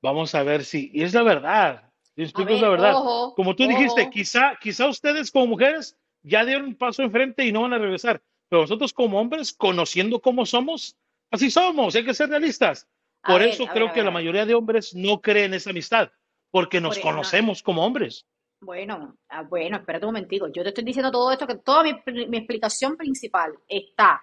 vamos 0.02 0.34
a 0.36 0.42
ver 0.44 0.66
si. 0.66 0.90
Y 0.94 1.04
es 1.04 1.14
la 1.14 1.22
verdad. 1.22 1.92
Y 2.16 2.22
A 2.22 2.26
explico 2.26 2.54
es 2.54 2.62
la 2.62 2.70
ver, 2.70 2.80
verdad. 2.80 2.96
ojo, 2.96 3.36
Como 3.36 3.56
tú 3.56 3.68
dijiste, 3.68 4.10
quizá, 4.10 4.58
quizá 4.60 4.88
ustedes 4.88 5.30
como 5.32 5.48
mujeres 5.48 5.96
ya 6.24 6.44
dieron 6.46 6.66
un 6.66 6.76
paso 6.76 7.04
enfrente 7.04 7.46
y 7.46 7.52
no 7.52 7.62
van 7.64 7.74
a 7.74 7.78
regresar. 7.78 8.22
Pero 8.50 8.62
nosotros 8.64 8.94
como 8.94 9.20
hombres, 9.20 9.54
conociendo 9.54 10.20
cómo 10.22 10.46
somos, 10.46 10.96
así 11.34 11.52
somos, 11.52 11.96
hay 11.96 12.06
que 12.06 12.14
ser 12.14 12.30
realistas. 12.30 12.88
Por 13.26 13.42
eso 13.42 13.66
ver, 13.66 13.74
creo 13.74 13.94
que 13.94 14.04
la 14.04 14.12
mayoría 14.12 14.46
de 14.46 14.54
hombres 14.54 14.94
no 14.96 15.22
creen 15.22 15.54
esa 15.54 15.70
amistad, 15.70 16.12
porque 16.52 16.80
Por 16.80 16.90
nos 16.90 16.98
e- 16.98 17.00
no, 17.00 17.04
conocemos 17.04 17.64
como 17.64 17.86
hombres. 17.86 18.26
bueno, 18.62 19.18
ah, 19.30 19.44
bueno, 19.44 19.78
espérate 19.78 20.06
un 20.06 20.14
momentico. 20.14 20.48
Yo 20.48 20.64
te 20.64 20.70
estoy 20.70 20.84
diciendo 20.84 21.12
todo 21.12 21.32
esto, 21.32 21.48
que 21.48 21.56
toda 21.56 21.84
mi, 21.84 21.94
mi 22.28 22.38
explicación 22.38 22.96
principal 22.98 23.54
está 23.68 24.22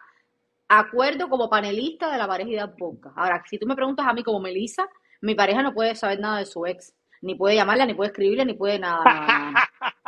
acuerdo 0.68 1.28
como 1.28 1.50
panelista 1.50 2.10
de 2.12 2.18
la 2.18 2.28
pareja 2.28 2.66
del 2.66 2.74
podcast. 2.76 3.16
Ahora, 3.18 3.42
si 3.48 3.58
tú 3.58 3.66
me 3.66 3.74
preguntas 3.74 4.06
a 4.06 4.12
mí 4.12 4.22
como 4.22 4.40
Melissa, 4.40 4.88
mi 5.20 5.34
pareja 5.34 5.62
no 5.62 5.74
puede 5.74 5.94
saber 5.94 6.20
nada 6.20 6.38
de 6.38 6.46
su 6.46 6.64
ex. 6.64 6.94
Ni 7.22 7.34
puede 7.34 7.56
llamarla, 7.56 7.84
ni 7.84 7.92
puede 7.94 8.10
escribirle, 8.10 8.44
ni 8.46 8.54
puede 8.54 8.78
nada, 8.78 9.02
nada, 9.04 9.26
nada, 9.26 9.50
nada. 9.50 9.70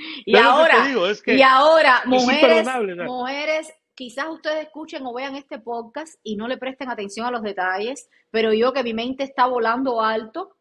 Y 0.26 0.34
¿Sabes 0.34 0.48
lo 0.48 0.64
que 0.64 0.70
te 0.70 0.76
ahora, 0.76 0.88
digo? 0.88 1.06
Es 1.06 1.22
y 1.26 1.42
ahora, 1.42 2.00
es 2.02 2.06
mujeres, 2.06 2.68
mujeres, 3.06 3.74
quizás 3.94 4.28
ustedes 4.28 4.64
escuchen 4.66 5.04
o 5.06 5.12
vean 5.12 5.36
este 5.36 5.58
podcast 5.58 6.14
y 6.22 6.36
no 6.36 6.48
le 6.48 6.56
presten 6.56 6.90
atención 6.90 7.26
a 7.26 7.30
los 7.30 7.42
detalles, 7.42 8.08
pero 8.30 8.52
yo 8.52 8.72
que 8.72 8.82
mi 8.82 8.94
mente 8.94 9.24
está 9.24 9.46
volando 9.46 10.00
alto, 10.00 10.56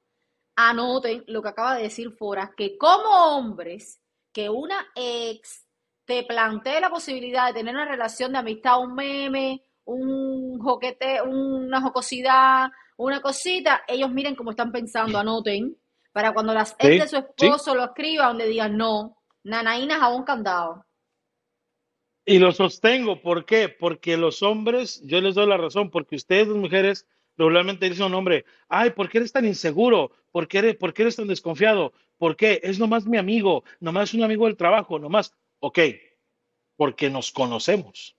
anoten 0.56 1.24
lo 1.28 1.42
que 1.42 1.50
acaba 1.50 1.76
de 1.76 1.84
decir 1.84 2.12
Foras, 2.12 2.52
que 2.58 2.78
como 2.78 3.10
hombres, 3.38 4.02
que 4.34 4.50
una 4.50 4.88
ex 4.96 5.66
te 6.06 6.24
plantee 6.24 6.82
la 6.82 6.90
posibilidad 6.90 7.48
de 7.48 7.54
tener 7.54 7.76
una 7.76 7.86
relación 7.86 8.34
de 8.34 8.40
amistad, 8.40 8.82
un 8.82 8.96
meme, 8.96 9.64
un 9.86 10.60
joquete, 10.60 11.22
una 11.22 11.82
jocosidad, 11.82 12.70
una 12.98 13.22
cosita, 13.22 13.84
ellos 13.88 14.12
miren 14.12 14.36
cómo 14.36 14.52
están 14.52 14.72
pensando, 14.72 15.18
anoten, 15.18 15.78
para 16.12 16.34
cuando 16.34 16.54
las 16.54 16.76
ex 16.80 17.04
de 17.04 17.08
su 17.08 17.16
sí. 17.38 17.46
esposo 17.46 17.74
lo 17.74 17.86
escriban, 17.86 18.38
le 18.38 18.48
digan 18.48 18.76
no, 18.76 19.19
nanaína 19.50 20.00
jabón 20.00 20.24
candado. 20.24 20.86
Y 22.26 22.38
lo 22.38 22.52
sostengo, 22.52 23.22
¿por 23.22 23.46
qué? 23.46 23.70
Porque 23.70 24.16
los 24.16 24.44
hombres, 24.44 25.02
yo 25.04 25.20
les 25.20 25.36
doy 25.36 25.48
la 25.48 25.58
razón, 25.58 25.90
porque 25.90 26.16
ustedes, 26.16 26.48
las 26.48 26.58
mujeres, 26.58 27.08
regularmente 27.38 27.90
dicen 27.90 28.04
a 28.04 28.08
un 28.08 28.14
hombre, 28.14 28.46
ay, 28.68 28.92
¿por 28.92 29.10
qué 29.10 29.18
eres 29.18 29.32
tan 29.32 29.46
inseguro? 29.46 30.12
¿Por 30.32 30.48
qué 30.48 30.60
eres, 30.60 30.76
por 30.76 30.94
qué 30.94 31.02
eres 31.02 31.16
tan 31.16 31.28
desconfiado? 31.28 31.92
¿Por 32.18 32.36
qué? 32.36 32.60
Es 32.62 32.78
nomás 32.78 33.06
mi 33.06 33.18
amigo, 33.18 33.64
nomás 33.80 34.14
un 34.14 34.24
amigo 34.24 34.46
del 34.46 34.58
trabajo, 34.58 35.00
nomás, 35.00 35.34
ok, 35.60 35.80
porque 36.76 37.10
nos 37.10 37.32
conocemos. 37.32 38.16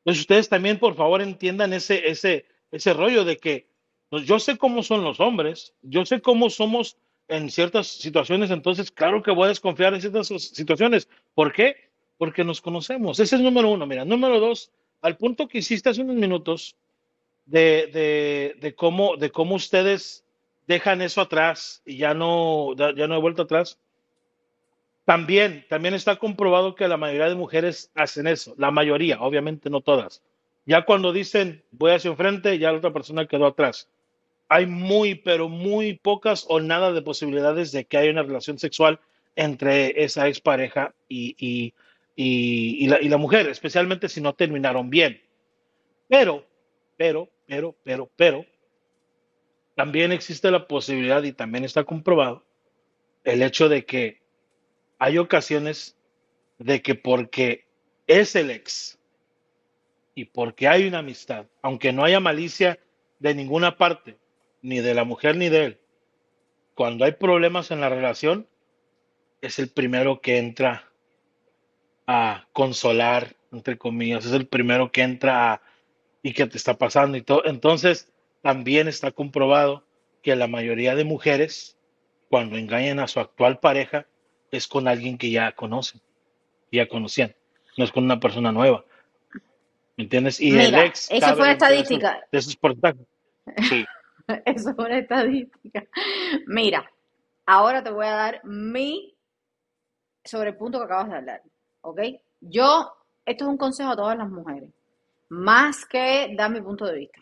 Entonces 0.00 0.20
ustedes 0.20 0.48
también, 0.48 0.78
por 0.78 0.94
favor, 0.94 1.22
entiendan 1.22 1.72
ese, 1.72 2.08
ese, 2.08 2.44
ese 2.70 2.92
rollo 2.92 3.24
de 3.24 3.38
que 3.38 3.70
pues, 4.10 4.26
yo 4.26 4.38
sé 4.38 4.58
cómo 4.58 4.82
son 4.82 5.02
los 5.02 5.20
hombres, 5.20 5.74
yo 5.80 6.04
sé 6.04 6.20
cómo 6.20 6.50
somos 6.50 6.98
en 7.30 7.50
ciertas 7.50 7.86
situaciones, 7.86 8.50
entonces 8.50 8.90
claro 8.90 9.22
que 9.22 9.30
voy 9.30 9.44
a 9.46 9.48
desconfiar 9.48 9.94
en 9.94 10.00
ciertas 10.00 10.28
situaciones. 10.28 11.08
¿Por 11.34 11.52
qué? 11.52 11.76
Porque 12.18 12.44
nos 12.44 12.60
conocemos. 12.60 13.18
Ese 13.20 13.36
es 13.36 13.42
número 13.42 13.70
uno. 13.70 13.86
Mira, 13.86 14.04
número 14.04 14.40
dos, 14.40 14.70
al 15.00 15.16
punto 15.16 15.48
que 15.48 15.58
hiciste 15.58 15.88
hace 15.88 16.02
unos 16.02 16.16
minutos 16.16 16.76
de, 17.46 17.88
de, 17.92 18.56
de 18.60 18.74
cómo, 18.74 19.16
de 19.16 19.30
cómo 19.30 19.54
ustedes 19.54 20.24
dejan 20.66 21.02
eso 21.02 21.20
atrás 21.20 21.82
y 21.84 21.96
ya 21.96 22.14
no, 22.14 22.74
ya 22.76 23.06
no 23.06 23.14
hay 23.14 23.20
vuelta 23.20 23.42
atrás. 23.42 23.78
También, 25.04 25.64
también 25.68 25.94
está 25.94 26.16
comprobado 26.16 26.74
que 26.74 26.86
la 26.86 26.96
mayoría 26.96 27.28
de 27.28 27.34
mujeres 27.34 27.90
hacen 27.94 28.26
eso. 28.26 28.54
La 28.58 28.70
mayoría, 28.70 29.20
obviamente 29.20 29.70
no 29.70 29.80
todas. 29.80 30.22
Ya 30.66 30.84
cuando 30.84 31.12
dicen 31.12 31.64
voy 31.70 31.92
hacia 31.92 32.10
enfrente, 32.10 32.58
ya 32.58 32.70
la 32.70 32.78
otra 32.78 32.92
persona 32.92 33.26
quedó 33.26 33.46
atrás. 33.46 33.88
Hay 34.52 34.66
muy, 34.66 35.14
pero 35.14 35.48
muy 35.48 35.94
pocas 35.94 36.44
o 36.48 36.58
nada 36.58 36.92
de 36.92 37.02
posibilidades 37.02 37.70
de 37.70 37.84
que 37.84 37.96
haya 37.96 38.10
una 38.10 38.24
relación 38.24 38.58
sexual 38.58 38.98
entre 39.36 40.02
esa 40.02 40.26
expareja 40.26 40.92
y, 41.08 41.72
y, 42.16 42.86
la, 42.88 43.00
y 43.00 43.08
la 43.08 43.16
mujer, 43.16 43.48
especialmente 43.48 44.08
si 44.08 44.20
no 44.20 44.34
terminaron 44.34 44.90
bien. 44.90 45.22
Pero, 46.08 46.44
pero, 46.96 47.30
pero, 47.46 47.76
pero, 47.84 48.10
pero, 48.16 48.44
también 49.76 50.10
existe 50.10 50.50
la 50.50 50.66
posibilidad 50.66 51.22
y 51.22 51.32
también 51.32 51.64
está 51.64 51.84
comprobado 51.84 52.44
el 53.22 53.42
hecho 53.42 53.68
de 53.68 53.86
que 53.86 54.20
hay 54.98 55.18
ocasiones 55.18 55.96
de 56.58 56.82
que 56.82 56.96
porque 56.96 57.66
es 58.08 58.34
el 58.34 58.50
ex 58.50 58.98
y 60.16 60.24
porque 60.24 60.66
hay 60.66 60.88
una 60.88 60.98
amistad, 60.98 61.46
aunque 61.62 61.92
no 61.92 62.02
haya 62.02 62.18
malicia 62.18 62.80
de 63.20 63.32
ninguna 63.32 63.78
parte, 63.78 64.18
ni 64.62 64.80
de 64.80 64.94
la 64.94 65.04
mujer 65.04 65.36
ni 65.36 65.48
de 65.48 65.64
él, 65.64 65.80
cuando 66.74 67.04
hay 67.04 67.12
problemas 67.12 67.70
en 67.70 67.80
la 67.80 67.88
relación, 67.88 68.46
es 69.42 69.58
el 69.58 69.68
primero 69.68 70.20
que 70.20 70.38
entra 70.38 70.90
a 72.06 72.46
consolar, 72.52 73.36
entre 73.52 73.78
comillas, 73.78 74.24
es 74.24 74.32
el 74.32 74.46
primero 74.46 74.90
que 74.90 75.02
entra 75.02 75.52
a, 75.52 75.62
y 76.22 76.32
que 76.32 76.46
te 76.46 76.56
está 76.56 76.74
pasando 76.74 77.16
y 77.16 77.22
todo. 77.22 77.44
Entonces, 77.44 78.12
también 78.42 78.88
está 78.88 79.10
comprobado 79.10 79.84
que 80.22 80.36
la 80.36 80.46
mayoría 80.46 80.94
de 80.94 81.04
mujeres, 81.04 81.78
cuando 82.28 82.56
engañan 82.56 82.98
a 82.98 83.08
su 83.08 83.20
actual 83.20 83.58
pareja, 83.58 84.06
es 84.50 84.66
con 84.66 84.88
alguien 84.88 85.18
que 85.18 85.30
ya 85.30 85.52
conocen, 85.52 86.00
ya 86.72 86.88
conocían, 86.88 87.34
no 87.76 87.84
es 87.84 87.92
con 87.92 88.04
una 88.04 88.20
persona 88.20 88.52
nueva. 88.52 88.84
¿Me 89.96 90.04
entiendes? 90.04 90.40
Y 90.40 90.58
el 90.58 90.74
ex 90.74 91.10
eso 91.10 91.20
cabe 91.20 91.36
fue 91.36 91.46
esos, 91.50 91.62
estadística. 91.62 92.26
de 92.32 92.38
esos 92.38 92.56
porcentajes. 92.56 93.06
Sí, 93.68 93.84
Eso 94.44 94.70
es 94.70 94.78
una 94.78 94.98
estadística. 94.98 95.84
Mira, 96.46 96.90
ahora 97.46 97.82
te 97.82 97.90
voy 97.90 98.06
a 98.06 98.14
dar 98.14 98.40
mi 98.44 99.16
sobre 100.24 100.50
el 100.50 100.56
punto 100.56 100.78
que 100.78 100.84
acabas 100.84 101.08
de 101.08 101.16
hablar, 101.16 101.42
¿ok? 101.80 102.00
Yo, 102.40 102.92
esto 103.24 103.44
es 103.44 103.50
un 103.50 103.56
consejo 103.56 103.90
a 103.90 103.96
todas 103.96 104.16
las 104.16 104.28
mujeres, 104.28 104.70
más 105.28 105.86
que 105.86 106.34
dar 106.36 106.50
mi 106.50 106.60
punto 106.60 106.84
de 106.86 106.98
vista. 106.98 107.20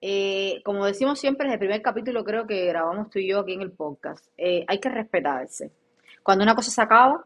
Eh, 0.00 0.60
como 0.64 0.84
decimos 0.84 1.20
siempre, 1.20 1.44
desde 1.46 1.54
el 1.54 1.60
primer 1.60 1.82
capítulo 1.82 2.24
creo 2.24 2.44
que 2.46 2.66
grabamos 2.66 3.08
tú 3.08 3.20
y 3.20 3.28
yo 3.28 3.38
aquí 3.38 3.52
en 3.52 3.62
el 3.62 3.70
podcast, 3.70 4.26
eh, 4.36 4.64
hay 4.66 4.80
que 4.80 4.88
respetarse. 4.88 5.72
Cuando 6.22 6.42
una 6.42 6.56
cosa 6.56 6.70
se 6.70 6.82
acaba, 6.82 7.24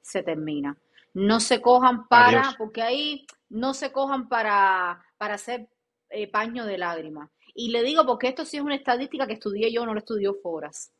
se 0.00 0.22
termina. 0.22 0.76
No 1.14 1.40
se 1.40 1.60
cojan 1.60 2.08
para, 2.08 2.40
adiós. 2.40 2.56
porque 2.56 2.82
ahí 2.82 3.26
no 3.50 3.74
se 3.74 3.92
cojan 3.92 4.28
para, 4.28 5.04
para 5.18 5.34
hacer 5.34 5.68
eh, 6.10 6.30
paño 6.30 6.64
de 6.66 6.78
lágrimas. 6.78 7.30
Y 7.54 7.70
le 7.70 7.82
digo 7.82 8.06
porque 8.06 8.28
esto 8.28 8.44
sí 8.44 8.56
es 8.56 8.62
una 8.62 8.74
estadística 8.74 9.26
que 9.26 9.34
estudié 9.34 9.72
yo, 9.72 9.84
no 9.84 9.92
lo 9.92 9.98
estudió 9.98 10.34
Foras. 10.34 10.90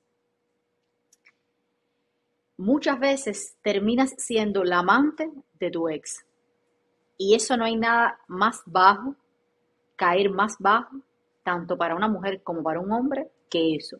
Muchas 2.59 3.01
veces 3.01 3.57
terminas 3.63 4.15
siendo 4.19 4.63
la 4.63 4.79
amante 4.79 5.31
de 5.59 5.71
tu 5.71 5.89
ex. 5.89 6.25
Y 7.17 7.35
eso 7.35 7.57
no 7.57 7.65
hay 7.65 7.77
nada 7.77 8.19
más 8.29 8.63
bajo, 8.67 9.17
caer 9.97 10.31
más 10.31 10.57
bajo, 10.59 11.01
tanto 11.43 11.77
para 11.77 11.95
una 11.95 12.09
mujer 12.09 12.43
como 12.43 12.63
para 12.63 12.81
un 12.81 12.93
hombre, 12.93 13.31
que 13.49 13.75
eso. 13.75 13.99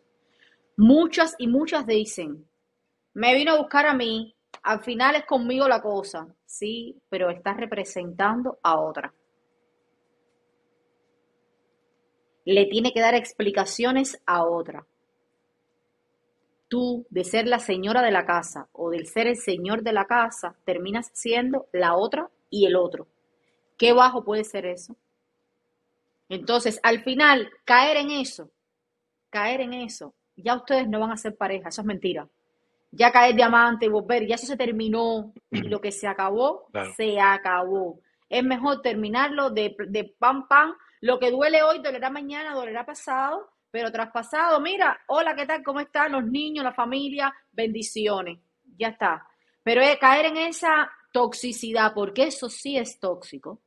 Muchas 0.77 1.35
y 1.39 1.47
muchas 1.47 1.87
dicen, 1.87 2.47
me 3.15 3.35
vino 3.35 3.53
a 3.53 3.59
buscar 3.59 3.87
a 3.87 3.95
mí, 3.95 4.35
al 4.63 4.83
final 4.83 5.17
es 5.17 5.27
conmigo 5.27 5.69
la 5.69 5.83
cosa. 5.83 6.27
Sí, 6.45 7.01
pero 7.09 7.31
estás 7.31 7.57
representando 7.57 8.59
a 8.63 8.79
otra. 8.79 9.13
Le 12.45 12.67
tiene 12.67 12.93
que 12.93 13.01
dar 13.01 13.15
explicaciones 13.15 14.21
a 14.27 14.45
otra. 14.45 14.87
Tú, 16.69 17.07
de 17.11 17.25
ser 17.25 17.47
la 17.47 17.59
señora 17.59 18.03
de 18.03 18.11
la 18.11 18.25
casa 18.25 18.69
o 18.73 18.91
del 18.91 19.07
ser 19.07 19.27
el 19.27 19.37
señor 19.37 19.83
de 19.83 19.93
la 19.93 20.07
casa, 20.07 20.57
terminas 20.65 21.11
siendo 21.13 21.67
la 21.73 21.95
otra 21.97 22.31
y 22.51 22.67
el 22.67 22.77
otro. 22.77 23.07
¿Qué 23.77 23.93
bajo 23.93 24.25
puede 24.25 24.45
ser 24.45 24.67
eso? 24.67 24.97
Entonces, 26.29 26.81
al 26.83 27.03
final, 27.03 27.51
caer 27.65 27.99
en 27.99 28.11
eso, 28.11 28.51
caer 29.31 29.61
en 29.61 29.75
eso, 29.75 30.15
ya 30.37 30.57
ustedes 30.57 30.89
no 30.89 31.01
van 31.01 31.11
a 31.13 31.17
ser 31.17 31.37
pareja, 31.37 31.69
eso 31.69 31.83
es 31.83 31.87
mentira. 31.87 32.29
Ya 32.91 33.13
caer 33.13 33.35
diamante 33.35 33.87
y 33.87 33.89
volver, 33.91 34.27
ya 34.27 34.37
eso 34.37 34.47
se 34.47 34.57
terminó 34.57 35.33
y 35.51 35.63
lo 35.63 35.81
que 35.81 35.93
se 35.93 36.07
acabó, 36.07 36.69
Claro. 36.73 36.93
se 36.97 37.21
acabó. 37.21 38.01
Es 38.29 38.45
mejor 38.45 38.81
terminarlo 38.83 39.51
de, 39.51 39.77
de 39.89 40.05
pam 40.05 40.49
pam. 40.49 40.75
Lo 41.03 41.19
que 41.19 41.33
duele 41.33 41.65
hoy 41.65 41.81
dolerá 41.81 42.11
mañana, 42.11 42.55
dolerá 42.55 42.87
pasado, 42.87 43.51
pero 43.73 43.91
traspasado, 43.91 44.61
mira, 44.61 45.01
hola, 45.09 45.35
¿qué 45.35 45.47
tal? 45.47 45.61
¿Cómo 45.65 45.81
están 45.81 46.13
los 46.13 46.25
niños, 46.25 46.65
la 46.65 46.73
familia? 46.73 47.35
Bendiciones. 47.51 48.39
Ya 48.79 48.91
está. 48.91 49.27
Pero 49.65 49.81
es 49.81 49.99
caer 49.99 50.27
en 50.27 50.37
esa 50.37 50.89
toxicidad, 51.13 51.93
porque 51.93 52.29
eso 52.29 52.49
sí 52.49 52.79
es 52.79 53.01
tóxico. 53.01 53.61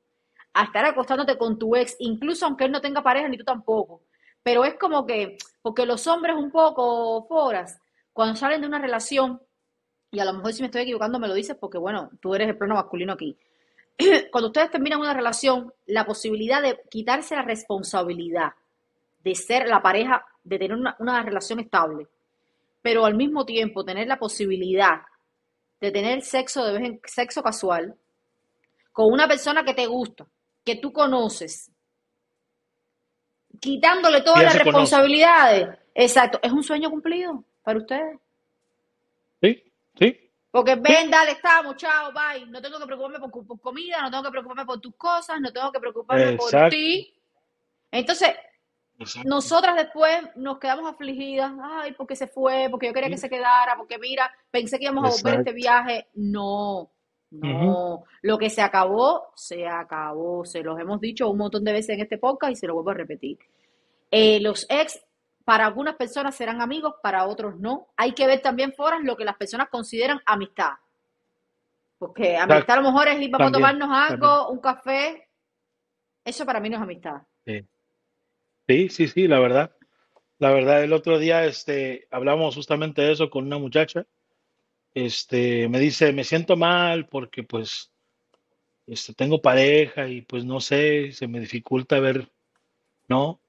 A 0.53 0.63
estar 0.63 0.85
acostándote 0.85 1.37
con 1.37 1.59
tu 1.59 1.75
ex, 1.75 1.97
incluso 1.99 2.45
aunque 2.45 2.63
él 2.63 2.71
no 2.71 2.79
tenga 2.79 3.03
pareja 3.03 3.27
ni 3.27 3.37
tú 3.37 3.43
tampoco. 3.43 4.03
Pero 4.41 4.63
es 4.63 4.75
como 4.75 5.05
que, 5.05 5.37
porque 5.61 5.85
los 5.85 6.07
hombres 6.07 6.37
un 6.37 6.51
poco 6.51 7.27
foras, 7.27 7.81
cuando 8.13 8.37
salen 8.37 8.61
de 8.61 8.67
una 8.67 8.79
relación, 8.79 9.41
y 10.09 10.19
a 10.19 10.25
lo 10.25 10.31
mejor 10.31 10.53
si 10.53 10.61
me 10.61 10.67
estoy 10.67 10.83
equivocando 10.83 11.19
me 11.19 11.27
lo 11.27 11.33
dices 11.33 11.57
porque, 11.59 11.77
bueno, 11.77 12.11
tú 12.21 12.33
eres 12.33 12.47
el 12.47 12.57
plano 12.57 12.75
masculino 12.75 13.11
aquí. 13.11 13.37
Cuando 14.31 14.47
ustedes 14.47 14.71
terminan 14.71 14.99
una 14.99 15.13
relación, 15.13 15.73
la 15.85 16.05
posibilidad 16.05 16.61
de 16.61 16.79
quitarse 16.89 17.35
la 17.35 17.43
responsabilidad 17.43 18.53
de 19.23 19.35
ser 19.35 19.67
la 19.67 19.81
pareja, 19.81 20.25
de 20.43 20.59
tener 20.59 20.77
una, 20.77 20.95
una 20.99 21.23
relación 21.23 21.59
estable, 21.59 22.07
pero 22.81 23.05
al 23.05 23.15
mismo 23.15 23.45
tiempo 23.45 23.83
tener 23.83 24.07
la 24.07 24.19
posibilidad 24.19 25.01
de 25.81 25.91
tener 25.91 26.21
sexo 26.21 26.63
de 26.63 26.73
vez 26.73 26.83
en 26.83 27.01
sexo 27.05 27.41
casual 27.41 27.95
con 28.91 29.11
una 29.11 29.27
persona 29.27 29.63
que 29.63 29.73
te 29.73 29.87
gusta, 29.87 30.27
que 30.63 30.75
tú 30.75 30.93
conoces, 30.93 31.71
quitándole 33.59 34.21
todas 34.21 34.43
las 34.43 34.53
conoce. 34.53 34.63
responsabilidades. 34.63 35.79
Exacto, 35.93 36.39
es 36.41 36.51
un 36.51 36.63
sueño 36.63 36.89
cumplido 36.89 37.43
para 37.63 37.79
ustedes. 37.79 38.19
Sí, 39.41 39.63
sí. 39.97 40.24
Porque 40.55 40.75
ven, 40.75 41.11
dale, 41.11 41.31
estamos, 41.31 41.75
chao, 41.75 42.13
bye. 42.13 42.45
No 42.45 42.61
tengo 42.61 42.79
que 42.79 42.85
preocuparme 42.85 43.19
por, 43.19 43.45
por 43.45 43.59
comida, 43.59 44.01
no 44.01 44.09
tengo 44.09 44.23
que 44.23 44.31
preocuparme 44.31 44.65
por 44.65 44.79
tus 44.79 44.95
cosas, 44.95 45.41
no 45.41 45.51
tengo 45.51 45.69
que 45.69 45.81
preocuparme 45.81 46.37
por 46.37 46.69
ti. 46.69 47.13
Entonces, 47.91 48.29
Exacto. 48.97 49.27
nosotras 49.27 49.75
después 49.75 50.17
nos 50.37 50.57
quedamos 50.57 50.89
afligidas. 50.89 51.51
Ay, 51.61 51.91
porque 51.91 52.15
se 52.15 52.27
fue, 52.27 52.69
porque 52.71 52.87
yo 52.87 52.93
quería 52.93 53.09
que 53.09 53.17
se 53.17 53.29
quedara, 53.29 53.75
porque 53.75 53.99
mira, 53.99 54.33
pensé 54.49 54.79
que 54.79 54.85
íbamos 54.85 55.03
a 55.03 55.09
volver 55.09 55.41
este 55.41 55.51
viaje. 55.51 56.07
No, 56.13 56.89
no. 57.31 58.05
Lo 58.21 58.37
que 58.37 58.49
se 58.49 58.61
acabó, 58.61 59.33
se 59.35 59.67
acabó. 59.67 60.45
Se 60.45 60.63
los 60.63 60.79
hemos 60.79 61.01
dicho 61.01 61.29
un 61.29 61.37
montón 61.37 61.65
de 61.65 61.73
veces 61.73 61.95
en 61.95 61.99
este 61.99 62.17
podcast 62.17 62.53
y 62.53 62.55
se 62.55 62.67
lo 62.67 62.75
vuelvo 62.75 62.91
a 62.91 62.93
repetir. 62.93 63.39
Eh, 64.09 64.39
los 64.39 64.65
ex, 64.69 65.04
para 65.45 65.67
algunas 65.67 65.95
personas 65.95 66.35
serán 66.35 66.59
amigos, 66.59 66.95
para 67.01 67.25
otros 67.27 67.57
no. 67.59 67.87
Hay 67.95 68.13
que 68.13 68.25
ver 68.25 68.41
también, 68.41 68.73
Foras, 68.73 69.03
lo 69.03 69.15
que 69.15 69.23
las 69.23 69.37
personas 69.37 69.69
consideran 69.69 70.19
amistad. 70.25 70.71
Porque 71.99 72.35
amistad 72.35 72.79
a 72.79 72.81
lo 72.81 72.91
mejor 72.91 73.07
es 73.07 73.21
ir, 73.21 73.29
vamos 73.29 73.51
También, 73.51 73.65
a 73.65 73.71
tomarnos 73.71 74.11
algo, 74.11 74.49
un 74.49 74.59
café. 74.59 75.29
Eso 76.25 76.45
para 76.45 76.59
mí 76.59 76.69
no 76.69 76.77
es 76.77 76.81
amistad. 76.81 77.21
Sí. 77.45 77.63
Sí, 78.67 78.89
sí, 78.89 79.07
sí, 79.07 79.27
la 79.27 79.39
verdad. 79.39 79.75
La 80.39 80.51
verdad, 80.51 80.83
el 80.83 80.91
otro 80.91 81.19
día 81.19 81.45
este, 81.45 82.07
hablamos 82.09 82.55
justamente 82.55 83.03
de 83.03 83.11
eso 83.11 83.29
con 83.29 83.45
una 83.45 83.59
muchacha. 83.59 84.05
Este, 84.95 85.69
me 85.69 85.79
dice, 85.79 86.11
me 86.11 86.23
siento 86.23 86.57
mal 86.57 87.07
porque 87.07 87.43
pues 87.43 87.91
este, 88.87 89.13
tengo 89.13 89.41
pareja 89.41 90.07
y 90.07 90.21
pues 90.21 90.43
no 90.43 90.59
sé, 90.59 91.11
se 91.11 91.27
me 91.27 91.39
dificulta 91.39 91.99
ver, 91.99 92.31
¿no? 93.07 93.39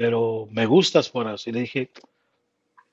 Pero 0.00 0.48
me 0.50 0.64
gustas, 0.64 1.10
Foras. 1.10 1.46
Y 1.46 1.52
le 1.52 1.60
dije, 1.60 1.90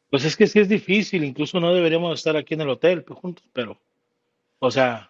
pues 0.09 0.25
es 0.25 0.35
que 0.35 0.45
sí 0.45 0.59
es 0.59 0.67
difícil, 0.67 1.23
incluso 1.23 1.57
no 1.57 1.73
deberíamos 1.73 2.19
estar 2.19 2.35
aquí 2.35 2.55
en 2.55 2.59
el 2.59 2.69
hotel 2.69 3.05
pues, 3.05 3.17
juntos, 3.17 3.45
pero, 3.53 3.79
o 4.59 4.69
sea, 4.69 5.09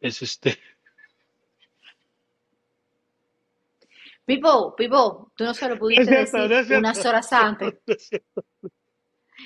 es 0.00 0.22
este, 0.22 0.58
Pipo, 4.24 4.74
Pipo, 4.74 5.30
tú 5.36 5.44
no 5.44 5.54
se 5.54 5.68
lo 5.68 5.78
pudiste 5.78 6.04
cierto, 6.04 6.48
decir 6.48 6.72
no 6.72 6.78
unas 6.80 7.06
horas 7.06 7.32
antes. 7.32 7.74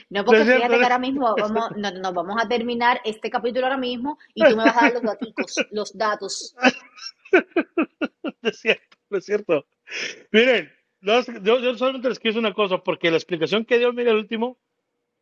no 0.09 0.25
porque 0.25 0.47
fíjate 0.47 0.79
que 0.79 0.83
ahora 0.83 0.99
mismo 0.99 1.35
vamos, 1.37 1.73
no, 1.77 1.91
no, 1.91 2.13
vamos 2.15 2.43
a 2.43 2.49
terminar 2.49 3.03
este 3.05 3.29
capítulo 3.29 3.67
ahora 3.67 3.77
mismo 3.77 4.19
y 4.33 4.43
tú 4.43 4.57
me 4.57 4.65
vas 4.65 4.75
a 4.79 4.81
dar 4.85 4.95
los 4.95 5.03
daticos, 5.03 5.55
los 5.71 5.99
datos. 5.99 6.57
No 8.43 8.49
es 8.49 8.59
cierto, 8.59 8.97
no 9.11 9.19
es 9.19 9.25
cierto. 9.27 9.67
Miren, 10.33 10.73
yo, 11.01 11.61
yo 11.61 11.79
solamente 11.79 12.09
les 12.09 12.19
quiero 12.19 12.35
decir 12.35 12.47
una 12.47 12.55
cosa, 12.55 12.79
porque 12.79 13.11
la 13.11 13.17
explicación 13.17 13.65
que 13.65 13.79
dio 13.79 13.93
Miguel 13.93 14.17
último, 14.17 14.59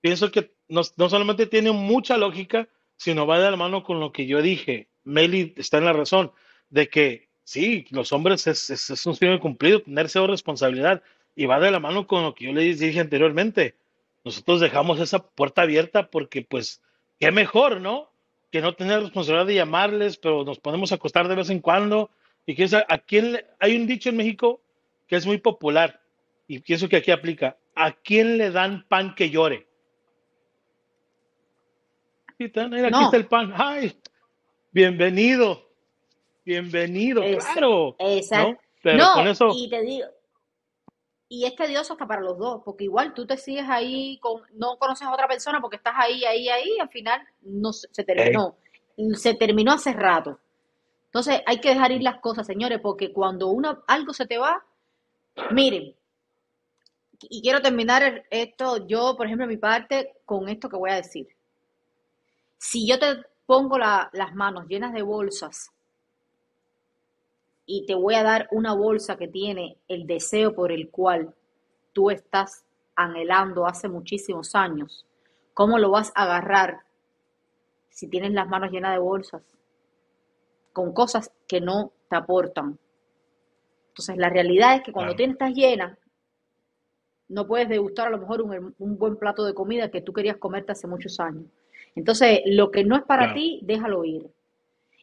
pienso 0.01 0.31
que 0.31 0.53
no, 0.69 0.83
no 0.97 1.09
solamente 1.09 1.47
tiene 1.47 1.73
mucha 1.73 2.17
lógica, 2.17 2.69
sino 2.97 3.27
va 3.27 3.39
de 3.39 3.51
la 3.51 3.57
mano 3.57 3.85
con 3.85 4.01
lo 4.01 4.13
que 4.13 4.27
yo 4.27 4.43
dije. 4.43 4.89
Meli 5.05 5.55
está 5.57 5.79
en 5.79 5.85
la 5.85 5.93
razón 5.93 6.33
de 6.71 6.89
que 6.89 7.29
sí, 7.45 7.87
los 7.91 8.13
hombres 8.13 8.47
es, 8.47 8.69
es, 8.71 9.07
un 9.07 9.15
sueño 9.15 9.41
cumplido, 9.41 9.81
tener 9.81 10.09
cero 10.09 10.27
responsabilidad, 10.27 11.03
y 11.35 11.47
va 11.47 11.61
de 11.61 11.71
la 11.71 11.81
mano 11.81 12.07
con 12.07 12.23
lo 12.23 12.35
que 12.35 12.47
yo 12.47 12.53
les 12.53 12.81
dije 12.81 13.01
anteriormente. 13.01 13.77
Nosotros 14.25 14.61
dejamos 14.61 15.01
esa 15.01 15.21
puerta 15.27 15.63
abierta 15.63 16.11
porque, 16.11 16.43
pues, 16.43 16.83
qué 17.19 17.31
mejor, 17.31 17.81
¿no? 17.81 18.11
Que 18.51 18.61
no 18.61 18.75
tener 18.75 19.01
responsabilidad 19.01 19.47
de 19.47 19.55
llamarles, 19.55 20.17
pero 20.19 20.45
nos 20.45 20.59
podemos 20.59 20.93
acostar 20.93 21.29
de 21.29 21.37
vez 21.37 21.49
en 21.51 21.61
cuando. 21.61 22.11
Y 22.45 22.55
que 22.55 22.69
a 22.89 22.99
quién 22.99 23.45
hay 23.61 23.77
un 23.77 23.87
dicho 23.87 24.09
en 24.09 24.17
México 24.17 24.61
que 25.09 25.17
es 25.17 25.27
muy 25.27 25.39
popular 25.39 26.01
y 26.47 26.61
pienso 26.61 26.89
que 26.89 26.99
aquí 26.99 27.11
aplica. 27.11 27.57
¿A 27.75 27.93
quién 27.93 28.39
le 28.39 28.51
dan 28.51 28.87
pan 28.87 29.15
que 29.15 29.31
llore? 29.31 29.67
Aquí 32.29 32.53
mira, 32.71 32.89
aquí 32.89 33.05
está 33.05 33.17
el 33.17 33.27
pan. 33.27 33.53
¡Ay! 33.57 33.99
Bienvenido, 34.71 35.71
bienvenido, 36.45 37.23
claro, 37.23 37.97
exacto. 37.99 38.53
¿no? 38.53 38.59
Pero 38.83 39.05
con 39.15 39.27
eso, 39.27 39.51
y 39.57 39.69
te 39.69 39.81
digo, 39.81 40.07
y 41.29 41.47
es 41.47 41.57
tedioso 41.57 41.95
hasta 41.95 42.07
para 42.07 42.21
los 42.21 42.39
dos, 42.39 42.63
porque 42.65 42.85
igual 42.85 43.15
tú 43.15 43.27
te 43.27 43.37
sigues 43.39 43.65
ahí 43.69 44.19
con, 44.19 44.43
no 44.53 44.77
conoces 44.79 45.07
a 45.07 45.13
otra 45.13 45.27
persona 45.27 45.61
porque 45.61 45.77
estás 45.77 45.95
ahí, 45.97 46.25
ahí, 46.25 46.49
ahí, 46.49 46.77
y 46.77 46.81
al 46.81 46.91
final 46.91 47.27
no 47.41 47.73
se, 47.73 47.89
se 47.91 48.05
terminó. 48.05 48.57
Se 49.15 49.35
terminó 49.35 49.73
hace 49.73 49.93
rato. 49.93 50.39
Entonces 51.07 51.41
hay 51.47 51.61
que 51.61 51.71
dejar 51.71 51.93
ir 51.93 52.03
las 52.03 52.21
cosas, 52.21 52.47
señores, 52.47 52.81
porque 52.81 53.13
cuando 53.13 53.49
una, 53.49 53.83
algo 53.87 54.13
se 54.13 54.27
te 54.27 54.39
va, 54.39 54.65
miren, 55.51 55.95
y 57.21 57.43
quiero 57.43 57.61
terminar 57.61 58.25
esto, 58.31 58.87
yo, 58.87 59.15
por 59.17 59.27
ejemplo, 59.27 59.47
mi 59.47 59.57
parte, 59.57 60.15
con 60.25 60.49
esto 60.49 60.69
que 60.69 60.77
voy 60.77 60.91
a 60.91 60.97
decir. 60.97 61.29
Si 62.59 62.87
yo 62.87 63.01
te 63.01 63.25
pongo 63.47 63.79
la- 63.79 64.11
las 64.13 64.33
manos 64.33 64.69
llenas 64.69 64.93
de 64.93 65.03
bolsas 65.03 65.73
y 67.67 67.87
te 67.87 67.95
voy 67.95 68.17
a 68.17 68.25
dar 68.25 68.49
una 68.51 68.73
bolsa 68.75 69.17
que 69.17 69.29
tiene 69.29 69.79
el 69.87 70.07
deseo 70.09 70.55
por 70.57 70.73
el 70.73 70.91
cual 70.91 71.35
tú 71.93 72.11
estás 72.11 72.65
anhelando 72.97 73.67
hace 73.67 73.89
muchísimos 73.89 74.55
años, 74.57 75.07
¿cómo 75.55 75.79
lo 75.79 75.91
vas 75.91 76.13
a 76.17 76.25
agarrar 76.25 76.81
si 77.91 78.09
tienes 78.09 78.33
las 78.33 78.49
manos 78.49 78.71
llenas 78.71 78.93
de 78.95 78.99
bolsas 78.99 79.43
con 80.73 80.95
cosas 80.95 81.31
que 81.47 81.61
no 81.61 81.93
te 82.09 82.17
aportan? 82.17 82.79
Entonces, 83.99 84.17
la 84.17 84.31
realidad 84.31 84.77
es 84.77 84.83
que 84.83 84.93
cuando 84.93 85.11
claro, 85.11 85.17
tienes 85.17 85.35
estás 85.35 85.53
llena, 85.53 85.99
no 87.27 87.49
puedes 87.49 87.69
degustar 87.69 88.07
a 88.07 88.11
lo 88.11 88.19
mejor 88.19 88.43
un, 88.43 88.75
un 88.79 88.97
buen 88.97 89.17
plato 89.17 89.45
de 89.45 89.55
comida 89.55 89.91
que 89.91 90.03
tú 90.03 90.13
querías 90.13 90.37
comerte 90.37 90.71
hace 90.71 90.87
muchos 90.87 91.19
años. 91.19 91.47
Entonces, 91.97 92.43
lo 92.47 92.71
que 92.71 92.85
no 92.85 92.95
es 92.95 93.03
para 93.03 93.25
claro, 93.25 93.35
ti, 93.35 93.61
déjalo 93.65 94.05
ir. 94.05 94.31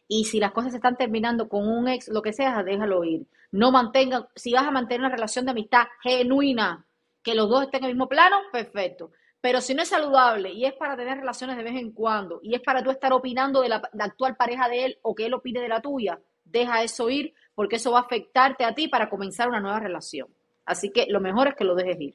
Y 0.08 0.24
si 0.24 0.40
las 0.40 0.52
cosas 0.52 0.70
se 0.70 0.78
están 0.78 0.96
terminando 0.96 1.46
con 1.46 1.68
un 1.68 1.88
ex, 1.88 2.08
lo 2.08 2.22
que 2.22 2.32
sea, 2.32 2.62
déjalo 2.62 3.04
ir. 3.04 3.26
No 3.50 3.70
mantenga, 3.70 4.28
si 4.34 4.54
vas 4.54 4.64
a 4.64 4.70
mantener 4.70 5.00
una 5.00 5.14
relación 5.14 5.44
de 5.44 5.50
amistad 5.50 5.84
genuina, 6.02 6.86
que 7.22 7.34
los 7.34 7.50
dos 7.50 7.64
estén 7.64 7.84
en 7.84 7.90
el 7.90 7.96
mismo 7.96 8.08
plano, 8.08 8.36
perfecto. 8.50 9.10
Pero 9.42 9.60
si 9.60 9.74
no 9.74 9.82
es 9.82 9.90
saludable 9.90 10.52
y 10.52 10.64
es 10.64 10.72
para 10.72 10.96
tener 10.96 11.18
relaciones 11.18 11.58
de 11.58 11.64
vez 11.64 11.74
en 11.74 11.92
cuando 11.92 12.40
y 12.42 12.54
es 12.54 12.62
para 12.62 12.82
tú 12.82 12.90
estar 12.90 13.12
opinando 13.12 13.60
de 13.60 13.68
la, 13.68 13.90
la 13.92 14.04
actual 14.04 14.36
pareja 14.36 14.70
de 14.70 14.86
él 14.86 14.98
o 15.02 15.14
que 15.14 15.26
él 15.26 15.34
opine 15.34 15.60
de 15.60 15.68
la 15.68 15.82
tuya, 15.82 16.18
deja 16.46 16.82
eso 16.82 17.10
ir 17.10 17.34
porque 17.54 17.76
eso 17.76 17.92
va 17.92 17.98
a 17.98 18.02
afectarte 18.02 18.64
a 18.64 18.74
ti 18.74 18.88
para 18.88 19.08
comenzar 19.08 19.48
una 19.48 19.60
nueva 19.60 19.80
relación. 19.80 20.28
Así 20.64 20.90
que 20.90 21.06
lo 21.08 21.20
mejor 21.20 21.48
es 21.48 21.54
que 21.54 21.64
lo 21.64 21.74
dejes 21.74 22.00
ir. 22.00 22.14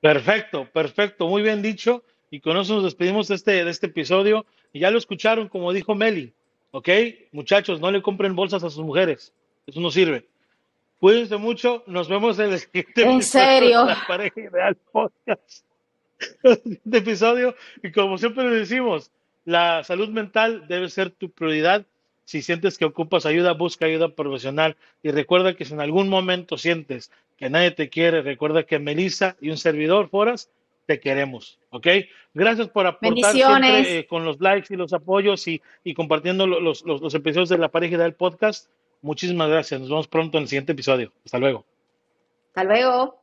Perfecto, 0.00 0.68
perfecto, 0.72 1.26
muy 1.28 1.42
bien 1.42 1.62
dicho. 1.62 2.04
Y 2.30 2.40
con 2.40 2.56
eso 2.56 2.74
nos 2.74 2.84
despedimos 2.84 3.28
de 3.28 3.34
este, 3.34 3.64
de 3.64 3.70
este 3.70 3.86
episodio. 3.86 4.46
Y 4.72 4.80
ya 4.80 4.90
lo 4.90 4.98
escucharon, 4.98 5.48
como 5.48 5.72
dijo 5.72 5.94
Meli, 5.94 6.32
¿ok? 6.70 6.88
Muchachos, 7.32 7.80
no 7.80 7.90
le 7.90 8.02
compren 8.02 8.36
bolsas 8.36 8.62
a 8.64 8.70
sus 8.70 8.84
mujeres. 8.84 9.32
Eso 9.66 9.80
no 9.80 9.90
sirve. 9.90 10.26
Cuídense 11.00 11.36
mucho. 11.36 11.84
Nos 11.86 12.08
vemos 12.08 12.38
en 12.38 12.52
el 12.52 12.58
siguiente 12.58 13.02
En 13.02 13.10
episodio 13.12 13.18
de 13.18 13.22
serio. 13.22 13.84
La 13.86 14.04
Pareja 14.06 14.40
Ideal 14.40 14.76
Podcast. 14.92 15.64
Episodio. 16.92 17.54
Y 17.82 17.92
como 17.92 18.18
siempre 18.18 18.48
decimos, 18.50 19.10
la 19.44 19.84
salud 19.84 20.08
mental 20.10 20.66
debe 20.68 20.88
ser 20.88 21.10
tu 21.10 21.30
prioridad. 21.30 21.86
Si 22.28 22.42
sientes 22.42 22.76
que 22.76 22.84
ocupas 22.84 23.24
ayuda, 23.24 23.54
busca 23.54 23.86
ayuda 23.86 24.10
profesional. 24.10 24.76
Y 25.02 25.12
recuerda 25.12 25.54
que 25.54 25.64
si 25.64 25.72
en 25.72 25.80
algún 25.80 26.10
momento 26.10 26.58
sientes 26.58 27.10
que 27.38 27.48
nadie 27.48 27.70
te 27.70 27.88
quiere, 27.88 28.20
recuerda 28.20 28.64
que 28.64 28.78
Melissa 28.78 29.34
y 29.40 29.48
un 29.48 29.56
servidor, 29.56 30.10
Foras, 30.10 30.50
te 30.84 31.00
queremos. 31.00 31.58
¿Ok? 31.70 31.86
Gracias 32.34 32.68
por 32.68 32.86
aportar 32.86 33.32
siempre 33.78 33.98
eh, 34.00 34.06
con 34.06 34.26
los 34.26 34.40
likes 34.40 34.74
y 34.74 34.76
los 34.76 34.92
apoyos 34.92 35.48
y, 35.48 35.62
y 35.84 35.94
compartiendo 35.94 36.46
lo- 36.46 36.60
los, 36.60 36.84
los, 36.84 37.00
los 37.00 37.14
episodios 37.14 37.48
de 37.48 37.56
la 37.56 37.68
pareja 37.70 37.94
ideal 37.96 38.12
podcast. 38.12 38.68
Muchísimas 39.00 39.48
gracias. 39.48 39.80
Nos 39.80 39.88
vemos 39.88 40.06
pronto 40.08 40.36
en 40.36 40.42
el 40.42 40.48
siguiente 40.48 40.72
episodio. 40.72 41.10
Hasta 41.24 41.38
luego. 41.38 41.64
Hasta 42.48 42.64
luego. 42.64 43.22